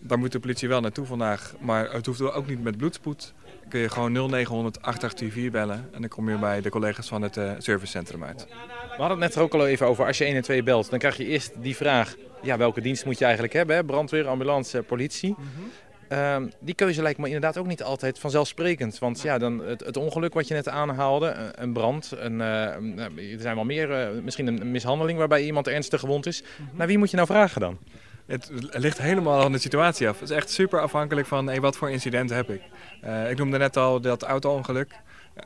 daar 0.00 0.18
moet 0.18 0.32
de 0.32 0.40
politie 0.40 0.68
wel 0.68 0.80
naartoe 0.80 1.06
vandaag. 1.06 1.54
Maar 1.60 1.92
het 1.92 2.06
hoeft 2.06 2.20
ook 2.20 2.46
niet 2.46 2.62
met 2.62 2.76
bloedspoed. 2.76 3.34
Dan 3.60 3.68
kun 3.68 3.80
je 3.80 3.88
gewoon 3.88 4.12
0900 4.12 4.82
884 4.82 5.50
bellen 5.50 5.88
en 5.92 6.00
dan 6.00 6.08
kom 6.08 6.30
je 6.30 6.38
bij 6.38 6.60
de 6.60 6.70
collega's 6.70 7.08
van 7.08 7.22
het 7.22 7.36
uh, 7.36 7.52
servicecentrum 7.58 8.24
uit. 8.24 8.46
We 8.48 9.02
hadden 9.02 9.08
het 9.08 9.18
net 9.18 9.34
er 9.34 9.42
ook 9.42 9.54
al 9.54 9.66
even 9.66 9.86
over, 9.86 10.06
als 10.06 10.18
je 10.18 10.24
112 10.24 10.62
belt, 10.62 10.90
dan 10.90 10.98
krijg 10.98 11.16
je 11.16 11.26
eerst 11.26 11.52
die 11.56 11.76
vraag, 11.76 12.14
ja, 12.42 12.56
welke 12.56 12.80
dienst 12.80 13.04
moet 13.04 13.18
je 13.18 13.24
eigenlijk 13.24 13.54
hebben? 13.54 13.76
Hè? 13.76 13.84
Brandweer, 13.84 14.26
ambulance, 14.26 14.82
politie. 14.82 15.34
Mm 15.38 15.44
-hmm. 15.56 15.70
Uh, 16.08 16.36
die 16.60 16.74
keuze 16.74 17.02
lijkt 17.02 17.18
me 17.18 17.26
inderdaad 17.26 17.58
ook 17.58 17.66
niet 17.66 17.82
altijd 17.82 18.18
vanzelfsprekend. 18.18 18.98
Want 18.98 19.20
ja, 19.20 19.38
dan 19.38 19.58
het, 19.58 19.84
het 19.84 19.96
ongeluk 19.96 20.34
wat 20.34 20.48
je 20.48 20.54
net 20.54 20.68
aanhaalde, 20.68 21.52
een 21.54 21.72
brand, 21.72 22.12
een, 22.16 22.38
uh, 22.38 23.32
er 23.32 23.40
zijn 23.40 23.54
wel 23.54 23.64
meer, 23.64 24.14
uh, 24.14 24.22
misschien 24.22 24.46
een 24.46 24.70
mishandeling 24.70 25.18
waarbij 25.18 25.44
iemand 25.44 25.68
ernstig 25.68 26.00
gewond 26.00 26.26
is. 26.26 26.42
Mm 26.42 26.66
-hmm. 26.68 26.78
Naar 26.78 26.86
wie 26.86 26.98
moet 26.98 27.10
je 27.10 27.16
nou 27.16 27.28
vragen 27.28 27.60
dan? 27.60 27.78
Het 28.26 28.50
ligt 28.70 28.98
helemaal 28.98 29.44
aan 29.44 29.52
de 29.52 29.58
situatie 29.58 30.08
af. 30.08 30.20
Het 30.20 30.30
is 30.30 30.36
echt 30.36 30.50
super 30.50 30.80
afhankelijk 30.80 31.26
van 31.26 31.46
hey, 31.46 31.60
wat 31.60 31.76
voor 31.76 31.90
incident 31.90 32.30
heb 32.30 32.50
ik. 32.50 32.62
Uh, 33.04 33.30
ik 33.30 33.38
noemde 33.38 33.58
net 33.58 33.76
al 33.76 34.00
dat 34.00 34.22
auto-ongeluk. 34.22 34.92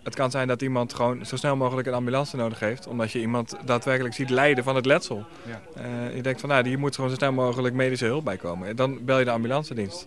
Het 0.03 0.15
kan 0.15 0.31
zijn 0.31 0.49
dat 0.49 0.63
iemand 0.63 0.95
gewoon 0.95 1.27
zo 1.27 1.37
snel 1.37 1.57
mogelijk 1.57 1.89
een 1.89 1.95
ambulance 1.95 2.37
nodig 2.37 2.61
heeft. 2.61 2.87
Omdat 2.87 3.13
je 3.13 3.21
iemand 3.21 3.57
daadwerkelijk 3.65 4.15
ziet 4.15 4.31
lijden 4.31 4.65
van 4.65 4.77
het 4.77 4.87
letsel. 4.87 5.27
Ja. 5.47 5.83
Uh, 5.83 6.17
je 6.17 6.23
denkt 6.23 6.41
van 6.41 6.49
nou, 6.49 6.63
die 6.63 6.77
moet 6.77 6.95
gewoon 6.95 7.11
zo 7.11 7.17
snel 7.17 7.33
mogelijk 7.33 7.75
medische 7.75 8.05
hulp 8.05 8.25
bij 8.25 8.37
komen. 8.37 8.77
Dan 8.77 9.05
bel 9.05 9.19
je 9.19 9.25
de 9.25 9.31
ambulance 9.31 9.75
dienst. 9.75 10.07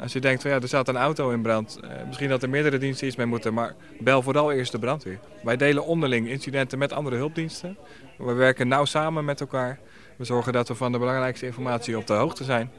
Als 0.00 0.12
je 0.12 0.20
denkt 0.20 0.42
van 0.42 0.50
ja, 0.50 0.60
er 0.60 0.68
staat 0.68 0.88
een 0.88 0.96
auto 0.96 1.30
in 1.30 1.42
brand, 1.42 1.78
uh, 1.84 1.90
misschien 2.06 2.28
dat 2.28 2.42
er 2.42 2.50
meerdere 2.50 2.78
diensten 2.78 3.06
iets 3.06 3.16
mee 3.16 3.26
moeten, 3.26 3.54
maar 3.54 3.74
bel 4.00 4.22
vooral 4.22 4.52
eerst 4.52 4.72
de 4.72 4.78
brandweer. 4.78 5.18
Wij 5.42 5.56
delen 5.56 5.84
onderling 5.84 6.28
incidenten 6.28 6.78
met 6.78 6.92
andere 6.92 7.16
hulpdiensten. 7.16 7.76
We 8.18 8.32
werken 8.32 8.68
nauw 8.68 8.84
samen 8.84 9.24
met 9.24 9.40
elkaar. 9.40 9.78
We 10.16 10.24
zorgen 10.24 10.52
dat 10.52 10.68
we 10.68 10.74
van 10.74 10.92
de 10.92 10.98
belangrijkste 10.98 11.46
informatie 11.46 11.96
op 11.96 12.06
de 12.06 12.12
hoogte 12.12 12.44
zijn. 12.44 12.70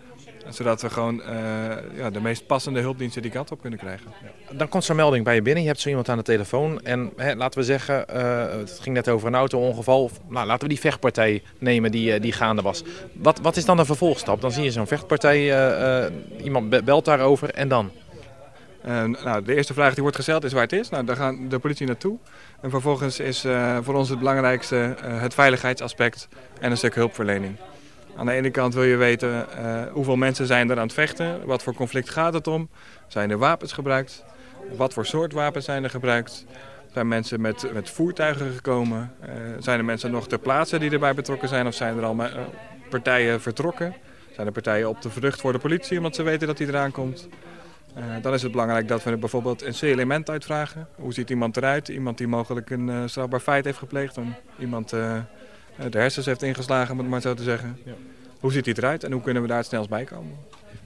Zodat 0.50 0.82
we 0.82 0.90
gewoon 0.90 1.16
uh, 1.20 1.26
ja, 1.96 2.10
de 2.10 2.22
meest 2.22 2.46
passende 2.46 2.80
hulpdiensten 2.80 3.22
die 3.22 3.32
kant 3.32 3.52
op 3.52 3.62
kunnen 3.62 3.80
krijgen. 3.80 4.12
Dan 4.52 4.70
komt 4.70 4.84
zo'n 4.84 4.96
melding 4.96 5.24
bij 5.24 5.36
je 5.36 5.42
binnen. 5.42 5.62
Je 5.62 5.70
hebt 5.70 5.82
zo 5.82 5.90
iemand 5.90 6.10
aan 6.10 6.18
de 6.18 6.24
telefoon. 6.24 6.82
En 6.82 7.12
hè, 7.16 7.36
laten 7.36 7.60
we 7.60 7.66
zeggen, 7.66 8.06
uh, 8.16 8.50
het 8.52 8.80
ging 8.82 8.96
net 8.96 9.10
over 9.10 9.28
een 9.28 9.36
auto-ongeval. 9.36 10.12
Nou, 10.28 10.48
laten 10.48 10.62
we 10.62 10.74
die 10.74 10.80
vechtpartij 10.80 11.44
nemen 11.58 11.92
die, 11.92 12.14
uh, 12.14 12.22
die 12.22 12.32
gaande 12.32 12.62
was. 12.62 12.84
Wat, 13.14 13.40
wat 13.40 13.58
is 13.58 13.66
dan 13.66 13.78
de 13.78 13.86
vervolgstap? 13.86 14.42
Dan 14.42 14.52
zie 14.52 14.64
je 14.64 14.72
zo'n 14.72 14.88
vechtpartij, 14.88 16.10
iemand 16.44 16.86
belt 16.86 17.06
daarover 17.06 17.50
en 17.50 17.68
dan? 17.68 17.92
nou, 19.24 19.44
de 19.44 19.56
eerste 19.56 19.74
vraag 19.74 19.94
die 19.94 20.02
wordt 20.02 20.18
gesteld 20.18 20.44
is 20.44 20.54
waar 20.54 20.62
het 20.62 20.74
is. 20.74 20.90
Nou, 20.90 21.06
daar 21.06 21.16
gaan 21.16 21.50
de 21.50 21.60
politie 21.60 21.88
naartoe. 21.88 22.18
En 22.62 22.70
vervolgens 22.70 23.20
is 23.20 23.46
voor 23.82 23.94
ons 23.94 24.10
het 24.10 24.20
belangrijkste 24.20 24.96
het 25.04 25.34
veiligheidsaspect 25.34 26.28
en 26.60 26.72
een 26.72 26.78
stuk 26.78 26.96
hulpverlening. 26.96 27.56
Aan 28.20 28.26
de 28.26 28.32
ene 28.32 28.50
kant 28.50 28.74
wil 28.74 28.84
je 28.84 28.96
weten 28.96 29.46
uh, 29.60 29.82
hoeveel 29.92 30.16
mensen 30.16 30.46
zijn 30.46 30.70
er 30.70 30.78
aan 30.78 30.84
het 30.84 30.94
vechten, 30.94 31.46
wat 31.46 31.64
voor 31.64 31.74
conflict 31.74 32.10
gaat 32.10 32.34
het 32.34 32.48
om, 32.48 32.70
zijn 33.08 33.30
er 33.30 33.38
wapens 33.38 33.74
gebruikt, 33.74 34.24
wat 34.78 34.94
voor 34.94 35.06
soort 35.06 35.34
wapens 35.34 35.66
zijn 35.66 35.84
er 35.84 35.90
gebruikt, 35.90 36.46
zijn 36.94 37.08
mensen 37.08 37.42
met, 37.42 37.74
met 37.74 37.90
voertuigen 37.90 38.52
gekomen, 38.52 39.12
uh, 39.22 39.30
zijn 39.60 39.80
er 39.80 39.86
mensen 39.86 40.12
nog 40.12 40.28
ter 40.28 40.40
plaatse 40.40 40.80
die 40.80 40.92
erbij 40.92 41.14
betrokken 41.14 41.48
zijn 41.48 41.68
of 41.68 41.74
zijn 41.74 41.98
er 41.98 42.04
al 42.04 42.16
uh, 42.16 42.26
partijen 42.90 43.42
vertrokken, 43.42 43.96
zijn 44.32 44.48
er 44.48 44.54
partijen 44.54 44.90
op 44.90 45.02
de 45.02 45.10
vlucht 45.10 45.42
voor 45.42 45.52
de 45.52 45.60
politie 45.60 45.98
omdat 45.98 46.16
ze 46.16 46.24
weten 46.24 46.48
dat 46.48 46.58
die 46.58 46.68
eraan 46.68 46.92
komt. 46.92 47.28
dan 48.22 48.34
is 48.34 48.42
het 48.42 48.52
belangrijk 48.52 48.88
dat 48.88 49.04
we 49.04 49.18
bijvoorbeeld 49.18 49.62
een 49.62 49.74
C-element 49.74 50.30
uitvragen. 50.30 50.88
Hoe 50.96 51.14
ziet 51.14 51.30
iemand 51.30 51.58
eruit? 51.58 51.88
Iemand 51.88 52.18
die 52.18 52.28
mogelijk 52.28 52.70
een 52.70 53.10
strafbaar 53.10 53.40
feit 53.40 53.66
heeft 53.66 53.78
gepleegd. 53.78 54.18
Iemand 54.58 54.94
de 55.90 55.98
hersens 55.98 56.26
heeft 56.26 56.44
ingeslagen, 56.44 56.92
om 56.92 57.00
het 57.00 57.08
maar 57.08 57.22
zo 57.22 57.34
te 57.34 57.44
zeggen. 57.44 57.78
Ja. 57.86 57.94
Hoe 58.40 58.52
ziet 58.52 58.66
hij 58.66 58.74
eruit 58.78 59.04
en 59.04 59.12
hoe 59.12 59.22
kunnen 59.22 59.42
we 59.42 59.48
daar 59.48 59.58
het 59.58 59.68
snelst 59.68 59.90
bij 59.90 60.04
komen? 60.04 60.32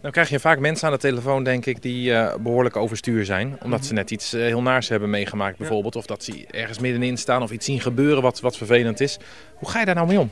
Nou 0.02 0.14
krijg 0.14 0.30
je 0.30 0.40
vaak 0.40 0.60
mensen 0.60 0.88
aan 0.88 0.94
de 0.94 1.00
telefoon, 1.00 1.44
denk 1.44 1.66
ik, 1.66 1.82
die 1.82 2.12
uh, 2.12 2.36
behoorlijk 2.36 2.76
overstuur 2.76 3.26
zijn. 3.26 3.48
Omdat 3.48 3.64
mm 3.64 3.72
-hmm. 3.72 3.84
ze 3.84 3.94
net 3.94 4.12
iets 4.12 4.34
uh, 4.34 4.42
heel 4.42 4.62
naars 4.62 4.90
hebben 4.90 5.10
meegemaakt 5.10 5.58
bijvoorbeeld. 5.58 5.94
Ja. 5.94 6.00
Of 6.00 6.06
dat 6.06 6.24
ze 6.24 6.46
ergens 6.48 6.80
middenin 6.80 7.18
staan 7.18 7.42
of 7.42 7.52
iets 7.52 7.66
zien 7.66 7.82
gebeuren 7.82 8.22
wat, 8.22 8.40
wat 8.40 8.58
vervelend 8.58 9.00
is. 9.00 9.20
Hoe 9.54 9.70
ga 9.70 9.80
je 9.80 9.86
daar 9.86 9.96
nou 9.96 10.08
mee 10.08 10.20
om? 10.20 10.32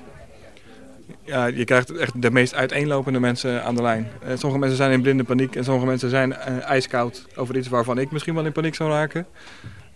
Ja, 1.23 1.45
je 1.45 1.63
krijgt 1.63 1.97
echt 1.97 2.21
de 2.21 2.31
meest 2.31 2.55
uiteenlopende 2.55 3.19
mensen 3.19 3.63
aan 3.63 3.75
de 3.75 3.81
lijn. 3.81 4.07
Uh, 4.23 4.29
sommige 4.29 4.59
mensen 4.59 4.77
zijn 4.77 4.91
in 4.91 5.01
blinde 5.01 5.23
paniek 5.23 5.55
en 5.55 5.63
sommige 5.63 5.85
mensen 5.85 6.09
zijn 6.09 6.33
ijskoud 6.61 7.25
over 7.35 7.57
iets 7.57 7.67
waarvan 7.67 7.97
ik 7.97 8.11
misschien 8.11 8.35
wel 8.35 8.45
in 8.45 8.51
paniek 8.51 8.75
zou 8.75 8.89
raken. 8.89 9.25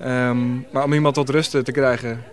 Um, 0.02 0.66
maar 0.72 0.84
om 0.84 0.94
iemand 0.94 1.16
tot 1.16 1.30
rust 1.30 1.52
te 1.52 1.72
krijgen, 1.72 2.24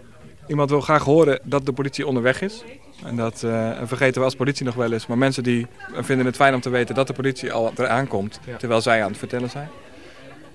Iemand 0.47 0.71
wil 0.71 0.81
graag 0.81 1.05
horen 1.05 1.41
dat 1.43 1.67
de 1.67 1.73
politie 1.73 2.07
onderweg 2.07 2.41
is. 2.41 2.65
En 3.05 3.17
dat 3.17 3.43
uh, 3.45 3.71
vergeten 3.83 4.19
we 4.21 4.25
als 4.25 4.35
politie 4.35 4.65
nog 4.65 4.75
wel 4.75 4.93
eens. 4.93 5.07
Maar 5.07 5.19
mensen 5.19 5.43
die 5.43 5.67
vinden 5.93 6.27
het 6.27 6.37
fijn 6.37 6.55
om 6.55 6.61
te 6.61 6.71
weten 6.71 6.95
dat 6.95 7.07
de 7.07 7.13
politie 7.13 7.53
al 7.53 7.73
eraan 7.77 8.07
komt. 8.07 8.41
Ja. 8.47 8.57
Terwijl 8.57 8.81
zij 8.81 9.03
aan 9.03 9.09
het 9.09 9.19
vertellen 9.19 9.51
zijn. 9.51 9.69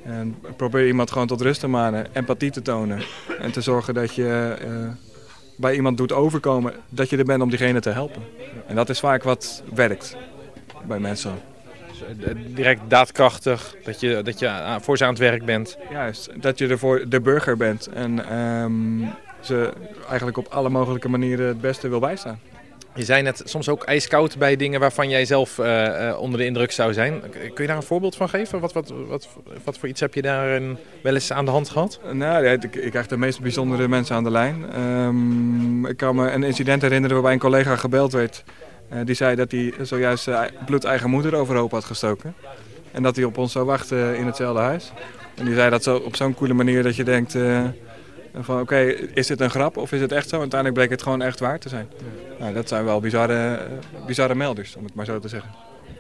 En 0.04 0.36
probeer 0.56 0.88
iemand 0.88 1.12
gewoon 1.12 1.28
tot 1.28 1.42
rust 1.42 1.60
te 1.60 1.68
manen. 1.68 2.08
Empathie 2.14 2.52
te 2.52 2.62
tonen. 2.62 3.02
En 3.40 3.52
te 3.52 3.62
zorgen 3.62 3.94
dat 3.94 4.16
je 4.16 4.58
uh, 4.62 4.90
bij 5.56 5.76
iemand 5.76 5.98
doet 5.98 6.12
overkomen 6.12 6.74
dat 6.90 7.10
je 7.10 7.18
er 7.18 7.26
bent 7.26 7.42
om 7.42 7.50
diegene 7.50 7.80
te 7.80 7.90
helpen. 7.90 8.22
En 8.68 8.76
dat 8.76 8.90
is 8.90 9.00
vaak 9.00 9.24
wat 9.24 9.64
werkt 9.74 10.16
bij 10.88 11.00
mensen. 11.00 11.34
Dus, 12.16 12.34
direct 12.48 12.82
daadkrachtig, 12.88 13.76
dat 13.84 14.00
je, 14.00 14.22
dat 14.24 14.40
je 14.40 14.78
voor 14.82 14.98
ze 14.98 15.04
aan 15.04 15.10
het 15.10 15.20
werk 15.20 15.46
bent. 15.46 15.78
Juist, 15.92 16.30
dat 16.42 16.58
je 16.58 16.68
er 16.68 16.80
voor 16.80 17.10
de 17.10 17.22
burger 17.22 17.58
bent. 17.58 17.88
En 17.88 18.38
um, 18.38 19.10
ze 19.48 19.74
eigenlijk 20.08 20.38
op 20.38 20.48
alle 20.50 20.70
mogelijke 20.70 21.10
manieren 21.10 21.48
het 21.48 21.62
beste 21.62 21.88
wil 21.88 22.00
bijstaan. 22.00 22.40
Je 22.98 23.04
zei 23.04 23.22
net 23.22 23.42
soms 23.46 23.70
ook 23.70 23.84
ijskoud 23.84 24.38
bij 24.38 24.56
dingen 24.56 24.80
waarvan 24.80 25.10
jij 25.10 25.26
zelf 25.26 25.58
uh, 25.58 26.18
onder 26.20 26.40
de 26.40 26.46
indruk 26.46 26.72
zou 26.72 26.94
zijn. 26.94 27.22
Kun 27.30 27.64
je 27.64 27.68
daar 27.68 27.76
een 27.76 27.84
voorbeeld 27.84 28.16
van 28.16 28.30
geven? 28.30 28.60
Wat, 28.60 28.74
wat, 28.74 28.94
wat, 29.08 29.28
wat 29.64 29.78
voor 29.78 29.90
iets 29.90 30.00
heb 30.00 30.14
je 30.14 30.22
daar 30.22 30.62
wel 31.02 31.14
eens 31.14 31.32
aan 31.32 31.46
de 31.46 31.52
hand 31.52 31.70
gehad? 31.70 32.00
Nou, 32.12 32.46
ik, 32.46 32.76
ik 32.76 32.92
krijg 32.92 33.08
de 33.08 33.18
meest 33.18 33.42
bijzondere 33.42 33.88
mensen 33.88 34.16
aan 34.16 34.24
de 34.24 34.32
lijn. 34.32 34.80
Um, 34.82 35.86
ik 35.86 35.98
kan 35.98 36.16
me 36.16 36.32
een 36.32 36.44
incident 36.44 36.82
herinneren 36.82 37.16
waarbij 37.16 37.34
een 37.34 37.40
collega 37.40 37.76
gebeld 37.76 38.12
werd. 38.12 38.44
Uh, 38.94 39.00
die 39.06 39.16
zei 39.16 39.36
dat 39.36 39.52
hij 39.52 39.74
zojuist 39.82 40.28
uh, 40.28 40.42
bloedeigen 40.66 41.10
moeder 41.10 41.36
overhoop 41.36 41.72
had 41.72 41.86
gestoken. 41.86 42.34
En 42.92 43.04
dat 43.04 43.16
hij 43.16 43.26
op 43.26 43.38
ons 43.38 43.52
zou 43.52 43.66
wachten 43.66 44.18
in 44.18 44.26
hetzelfde 44.26 44.62
huis. 44.62 44.92
En 45.36 45.46
die 45.46 45.56
zei 45.56 45.70
dat 45.70 45.84
zo, 45.84 45.96
op 45.96 46.16
zo'n 46.16 46.36
coole 46.36 46.54
manier 46.54 46.84
dat 46.84 46.96
je 46.96 47.04
denkt... 47.04 47.36
Van 48.40 48.60
oké, 48.60 48.80
is 49.14 49.28
dit 49.28 49.42
een 49.42 49.50
grap 49.50 49.78
of 49.78 49.92
is 49.92 50.02
het 50.02 50.12
echt 50.12 50.30
zo? 50.30 50.36
En 50.36 50.42
uiteindelijk 50.42 50.80
bleek 50.80 50.92
het 50.92 51.04
gewoon 51.04 51.22
echt 51.22 51.40
waar 51.40 51.60
te 51.60 51.70
zijn. 51.70 51.88
Nou, 52.40 52.54
dat 52.54 52.68
zijn 52.68 52.86
wel 52.86 53.00
bizarre, 53.00 53.60
bizarre 54.06 54.36
melders, 54.36 54.76
om 54.76 54.84
het 54.84 54.94
maar 54.94 55.06
zo 55.06 55.20
te 55.20 55.28
zeggen. 55.28 55.50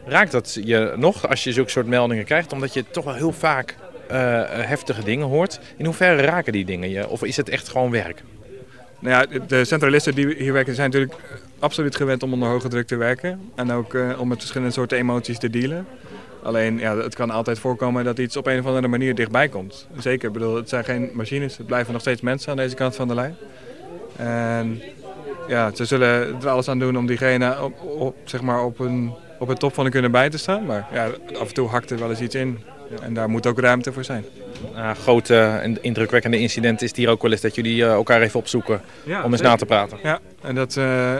Raakt 0.05 0.31
dat 0.31 0.59
je 0.63 0.93
nog 0.95 1.29
als 1.29 1.43
je 1.43 1.51
zulke 1.51 1.69
soort 1.69 1.87
meldingen 1.87 2.25
krijgt? 2.25 2.53
Omdat 2.53 2.73
je 2.73 2.85
toch 2.91 3.03
wel 3.03 3.13
heel 3.13 3.31
vaak 3.31 3.75
uh, 4.11 4.41
heftige 4.47 5.03
dingen 5.03 5.27
hoort. 5.27 5.59
In 5.77 5.85
hoeverre 5.85 6.21
raken 6.21 6.53
die 6.53 6.65
dingen 6.65 6.89
je? 6.89 7.09
Of 7.09 7.23
is 7.23 7.37
het 7.37 7.49
echt 7.49 7.69
gewoon 7.69 7.91
werk? 7.91 8.23
Nou 8.99 9.27
ja, 9.29 9.39
de 9.47 9.65
centralisten 9.65 10.15
die 10.15 10.35
hier 10.35 10.53
werken 10.53 10.75
zijn 10.75 10.89
natuurlijk 10.89 11.19
absoluut 11.59 11.95
gewend 11.95 12.23
om 12.23 12.33
onder 12.33 12.49
hoge 12.49 12.67
druk 12.67 12.87
te 12.87 12.95
werken. 12.95 13.51
En 13.55 13.71
ook 13.71 13.93
uh, 13.93 14.19
om 14.19 14.27
met 14.27 14.37
verschillende 14.37 14.73
soorten 14.73 14.97
emoties 14.97 15.37
te 15.37 15.49
dealen. 15.49 15.87
Alleen 16.47 16.79
ja, 16.79 16.97
het 16.97 17.15
kan 17.15 17.29
altijd 17.29 17.59
voorkomen 17.59 18.03
dat 18.03 18.19
iets 18.19 18.37
op 18.37 18.47
een 18.47 18.59
of 18.59 18.65
andere 18.65 18.87
manier 18.87 19.15
dichtbij 19.15 19.47
komt. 19.47 19.87
Zeker, 19.97 20.27
ik 20.27 20.33
bedoel, 20.33 20.55
het 20.55 20.69
zijn 20.69 20.83
geen 20.83 21.09
machines, 21.13 21.57
het 21.57 21.65
blijven 21.67 21.93
nog 21.93 22.01
steeds 22.01 22.21
mensen 22.21 22.51
aan 22.51 22.57
deze 22.57 22.75
kant 22.75 22.95
van 22.95 23.07
de 23.07 23.13
lijn. 23.13 23.35
En 24.15 24.81
ja, 25.47 25.71
ze 25.75 25.85
zullen 25.85 26.41
er 26.41 26.49
alles 26.49 26.67
aan 26.67 26.79
doen 26.79 26.97
om 26.97 27.05
diegene 27.05 27.63
op, 27.63 27.81
op, 27.81 28.15
zeg 28.23 28.41
maar 28.41 28.63
op, 28.63 28.79
een, 28.79 29.13
op 29.39 29.47
het 29.47 29.59
top 29.59 29.73
van 29.73 29.83
de 29.83 29.89
kunnen 29.89 30.11
bij 30.11 30.29
te 30.29 30.37
staan. 30.37 30.65
Maar 30.65 30.87
ja, 30.93 31.09
af 31.39 31.47
en 31.47 31.53
toe 31.53 31.67
hakt 31.67 31.89
er 31.91 31.99
wel 31.99 32.09
eens 32.09 32.21
iets 32.21 32.35
in. 32.35 32.59
En 33.01 33.13
daar 33.13 33.29
moet 33.29 33.47
ook 33.47 33.59
ruimte 33.59 33.93
voor 33.93 34.03
zijn. 34.03 34.25
Een 34.73 34.95
grote 34.95 35.37
en 35.61 35.83
indrukwekkende 35.83 36.39
incident 36.39 36.81
is 36.81 36.95
hier 36.95 37.09
ook 37.09 37.21
wel 37.21 37.31
eens 37.31 37.41
dat 37.41 37.55
jullie 37.55 37.77
uh, 37.77 37.91
elkaar 37.91 38.21
even 38.21 38.39
opzoeken 38.39 38.81
ja, 39.03 39.23
om 39.23 39.31
eens 39.31 39.41
na 39.41 39.55
te 39.55 39.65
praten. 39.65 39.97
Ja, 40.03 40.19
en 40.41 40.55
dat 40.55 40.75
uh, 40.75 41.15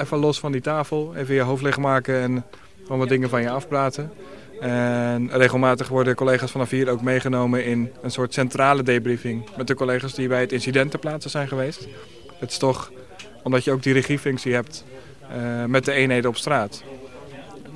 even 0.00 0.18
los 0.18 0.38
van 0.38 0.52
die 0.52 0.60
tafel, 0.60 1.12
even 1.16 1.34
je 1.34 1.40
hoofd 1.40 1.62
leegmaken 1.62 2.20
en 2.20 2.44
gewoon 2.82 2.98
wat 2.98 3.08
dingen 3.08 3.28
van 3.28 3.42
je 3.42 3.50
afpraten. 3.50 4.10
En 4.60 5.30
regelmatig 5.30 5.88
worden 5.88 6.14
collega's 6.14 6.50
vanaf 6.50 6.70
hier 6.70 6.88
ook 6.88 7.02
meegenomen 7.02 7.64
in 7.64 7.92
een 8.02 8.10
soort 8.10 8.34
centrale 8.34 8.82
debriefing 8.82 9.48
met 9.56 9.66
de 9.66 9.74
collega's 9.74 10.14
die 10.14 10.28
bij 10.28 10.40
het 10.40 10.52
incident 10.52 10.90
ter 10.90 11.30
zijn 11.30 11.48
geweest. 11.48 11.88
Het 12.38 12.50
is 12.50 12.58
toch, 12.58 12.92
omdat 13.42 13.64
je 13.64 13.72
ook 13.72 13.82
die 13.82 13.92
regiefunctie 13.92 14.54
hebt 14.54 14.84
uh, 15.36 15.64
met 15.64 15.84
de 15.84 15.92
eenheden 15.92 16.30
op 16.30 16.36
straat. 16.36 16.82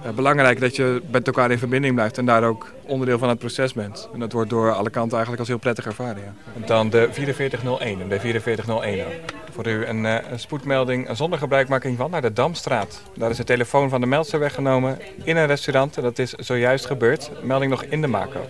Uh, 0.05 0.11
belangrijk 0.11 0.61
dat 0.61 0.77
je 0.77 1.03
met 1.11 1.27
elkaar 1.27 1.51
in 1.51 1.59
verbinding 1.59 1.95
blijft 1.95 2.19
en 2.19 2.27
daar 2.27 2.45
ook 2.45 2.73
onderdeel 2.87 3.19
van 3.19 3.29
het 3.29 3.39
proces 3.39 3.73
bent. 3.73 4.09
En 4.13 4.21
dat 4.21 4.33
wordt 4.33 4.51
door 4.51 4.73
alle 4.73 4.91
kanten 4.91 5.17
eigenlijk 5.17 5.39
als 5.39 5.49
heel 5.49 5.59
prettig 5.59 5.87
ervaren. 5.87 6.23
Ja. 6.23 6.33
En 6.55 6.63
dan 6.67 6.91
de 6.91 7.09
4401 7.11 8.01
en 8.01 8.09
de 8.09 8.21
4401 8.21 9.07
voor 9.53 9.67
u 9.67 9.85
een, 9.85 10.05
een, 10.05 10.39
spoedmelding 10.39 11.09
zonder 11.13 11.39
gebruikmaking 11.39 11.97
van 11.97 12.11
naar 12.11 12.23
de 12.23 12.33
Damstraat. 12.33 13.03
Daar 13.17 13.31
is 13.31 13.37
de 13.37 13.45
telefoon 13.45 13.89
van 13.89 14.01
de 14.01 14.07
meldster 14.07 14.39
weggenomen 14.39 14.99
in 15.25 15.37
een 15.37 15.47
restaurant. 15.47 15.95
Dat 15.95 16.19
is 16.19 16.33
zojuist 16.33 16.87
gebeurd. 16.87 17.31
Melding 17.43 17.71
nog 17.71 17.83
in 17.83 18.01
de 18.01 18.07
mako. 18.07 18.41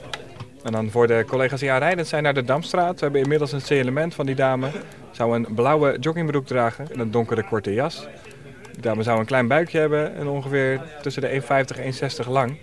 En 0.62 0.72
dan 0.72 0.90
voor 0.90 1.06
de 1.06 1.24
collega's 1.26 1.60
die 1.60 1.70
aanrijdend 1.70 2.08
zijn 2.08 2.22
naar 2.22 2.34
de 2.34 2.44
Damstraat. 2.44 2.94
We 2.94 3.00
hebben 3.00 3.20
inmiddels 3.20 3.52
een 3.52 3.62
C-element 3.62 4.14
van 4.14 4.26
die 4.26 4.34
dame. 4.34 4.70
Zou 5.10 5.34
een 5.34 5.54
blauwe 5.54 5.96
joggingbroek 6.00 6.46
dragen 6.46 6.92
en 6.92 7.00
een 7.00 7.10
donkere 7.10 7.44
korte 7.44 7.74
jas. 7.74 8.06
Dame 8.80 9.02
zou 9.02 9.18
een 9.18 9.26
klein 9.26 9.48
buikje 9.48 9.78
hebben 9.78 10.14
en 10.14 10.26
ongeveer 10.26 10.80
tussen 11.02 11.22
de 11.22 11.40
1,50 11.42 11.46
en 11.48 11.92
1,60 12.24 12.28
lang. 12.28 12.56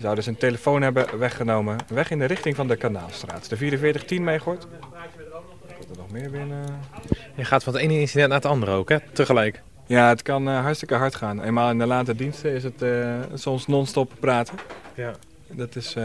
Zou 0.00 0.14
dus 0.14 0.26
een 0.26 0.36
telefoon 0.36 0.82
hebben 0.82 1.18
weggenomen. 1.18 1.76
Weg 1.88 2.10
in 2.10 2.18
de 2.18 2.24
richting 2.24 2.56
van 2.56 2.68
de 2.68 2.76
Kanaalstraat. 2.76 3.48
De 3.48 3.56
4410 3.56 4.24
meegooit 4.24 4.66
er 5.90 5.96
nog 5.96 6.10
meer 6.10 6.30
binnen? 6.30 6.64
Je 7.34 7.44
gaat 7.44 7.64
van 7.64 7.72
het 7.72 7.82
ene 7.82 8.00
incident 8.00 8.28
naar 8.28 8.38
het 8.38 8.46
andere 8.46 8.72
ook, 8.72 8.88
hè? 8.88 8.96
Tegelijk. 9.12 9.62
Ja, 9.86 10.08
het 10.08 10.22
kan 10.22 10.48
uh, 10.48 10.60
hartstikke 10.60 10.94
hard 10.94 11.14
gaan. 11.14 11.42
Eenmaal 11.42 11.70
in 11.70 11.78
de 11.78 11.86
late 11.86 12.14
diensten 12.14 12.52
is 12.52 12.64
het 12.64 12.82
uh, 12.82 13.14
soms 13.34 13.66
non-stop 13.66 14.12
praten. 14.20 14.54
Ja. 14.94 15.12
Dat 15.50 15.76
is, 15.76 15.94
uh, 15.96 16.04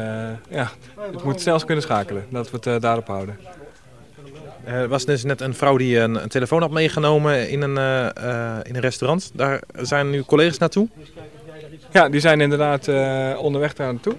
ja, 0.50 0.70
het 1.00 1.24
moet 1.24 1.42
zelfs 1.42 1.66
kunnen 1.66 1.84
schakelen. 1.84 2.26
Dat 2.30 2.52
we 2.52 2.70
het 2.70 2.82
daarop 2.82 3.08
houden. 3.08 3.40
Er 4.64 4.88
was 4.88 5.06
dus 5.06 5.24
net 5.24 5.42
een 5.42 5.54
vrouw 5.54 5.78
die 5.78 6.00
een, 6.00 6.24
een 6.24 6.30
telefoon 6.30 6.62
had 6.62 6.72
meegenomen 6.72 7.50
in 7.50 7.62
een, 7.62 7.78
in 8.64 8.76
een 8.76 8.82
restaurant. 8.82 9.32
Daar 9.34 9.62
zijn 9.76 10.10
nu 10.10 10.24
collega's 10.24 10.58
naartoe? 10.58 10.88
Ja, 11.92 12.10
die 12.10 12.20
zijn 12.20 12.42
inderdaad 12.42 12.88
onderweg 13.38 13.74
daar 13.74 13.94
naartoe. 13.94 14.16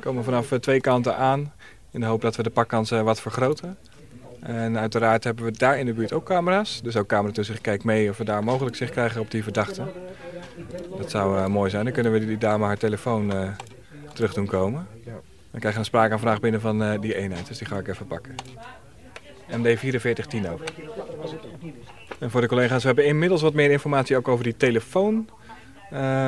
Komen 0.00 0.24
vanaf 0.24 0.48
twee 0.60 0.80
kanten 0.80 1.16
aan. 1.16 1.52
In 1.90 2.00
de 2.00 2.06
hoop 2.06 2.20
dat 2.20 2.36
we 2.36 2.42
de 2.42 2.50
pakkans 2.50 2.90
wat 2.90 3.20
vergroten. 3.20 3.76
En 4.40 4.78
uiteraard 4.78 5.24
hebben 5.24 5.44
we 5.44 5.52
daar 5.52 5.78
in 5.78 5.86
de 5.86 5.92
buurt 5.92 6.12
ook 6.12 6.24
camera's. 6.24 6.80
Dus 6.82 6.96
ook 6.96 7.06
camera 7.06 7.32
tussen 7.32 7.60
kijkt 7.60 7.84
mee 7.84 8.10
of 8.10 8.16
we 8.16 8.24
daar 8.24 8.44
mogelijk 8.44 8.76
zicht 8.76 8.90
krijgen 8.90 9.20
op 9.20 9.30
die 9.30 9.42
verdachte. 9.42 9.82
Dat 10.98 11.10
zou 11.10 11.38
uh, 11.38 11.46
mooi 11.46 11.70
zijn. 11.70 11.84
Dan 11.84 11.92
kunnen 11.92 12.12
we 12.12 12.26
die 12.26 12.38
dame 12.38 12.64
haar 12.64 12.76
telefoon 12.76 13.32
uh, 13.32 13.48
terug 14.12 14.34
doen 14.34 14.46
komen. 14.46 14.86
Dan 15.04 15.60
krijgen 15.60 15.72
we 15.72 15.78
een 15.78 15.84
spraakaanvraag 15.84 16.40
binnen 16.40 16.60
van 16.60 16.82
uh, 16.82 17.00
die 17.00 17.14
eenheid. 17.14 17.48
Dus 17.48 17.58
die 17.58 17.66
ga 17.66 17.78
ik 17.78 17.88
even 17.88 18.06
pakken. 18.06 18.34
MD 19.56 19.78
4410 19.78 20.48
ook. 20.48 20.60
En 22.18 22.30
voor 22.30 22.40
de 22.40 22.46
collega's, 22.46 22.80
we 22.80 22.86
hebben 22.86 23.06
inmiddels 23.06 23.42
wat 23.42 23.54
meer 23.54 23.70
informatie 23.70 24.16
ook 24.16 24.28
over 24.28 24.44
die 24.44 24.56
telefoon. 24.56 25.28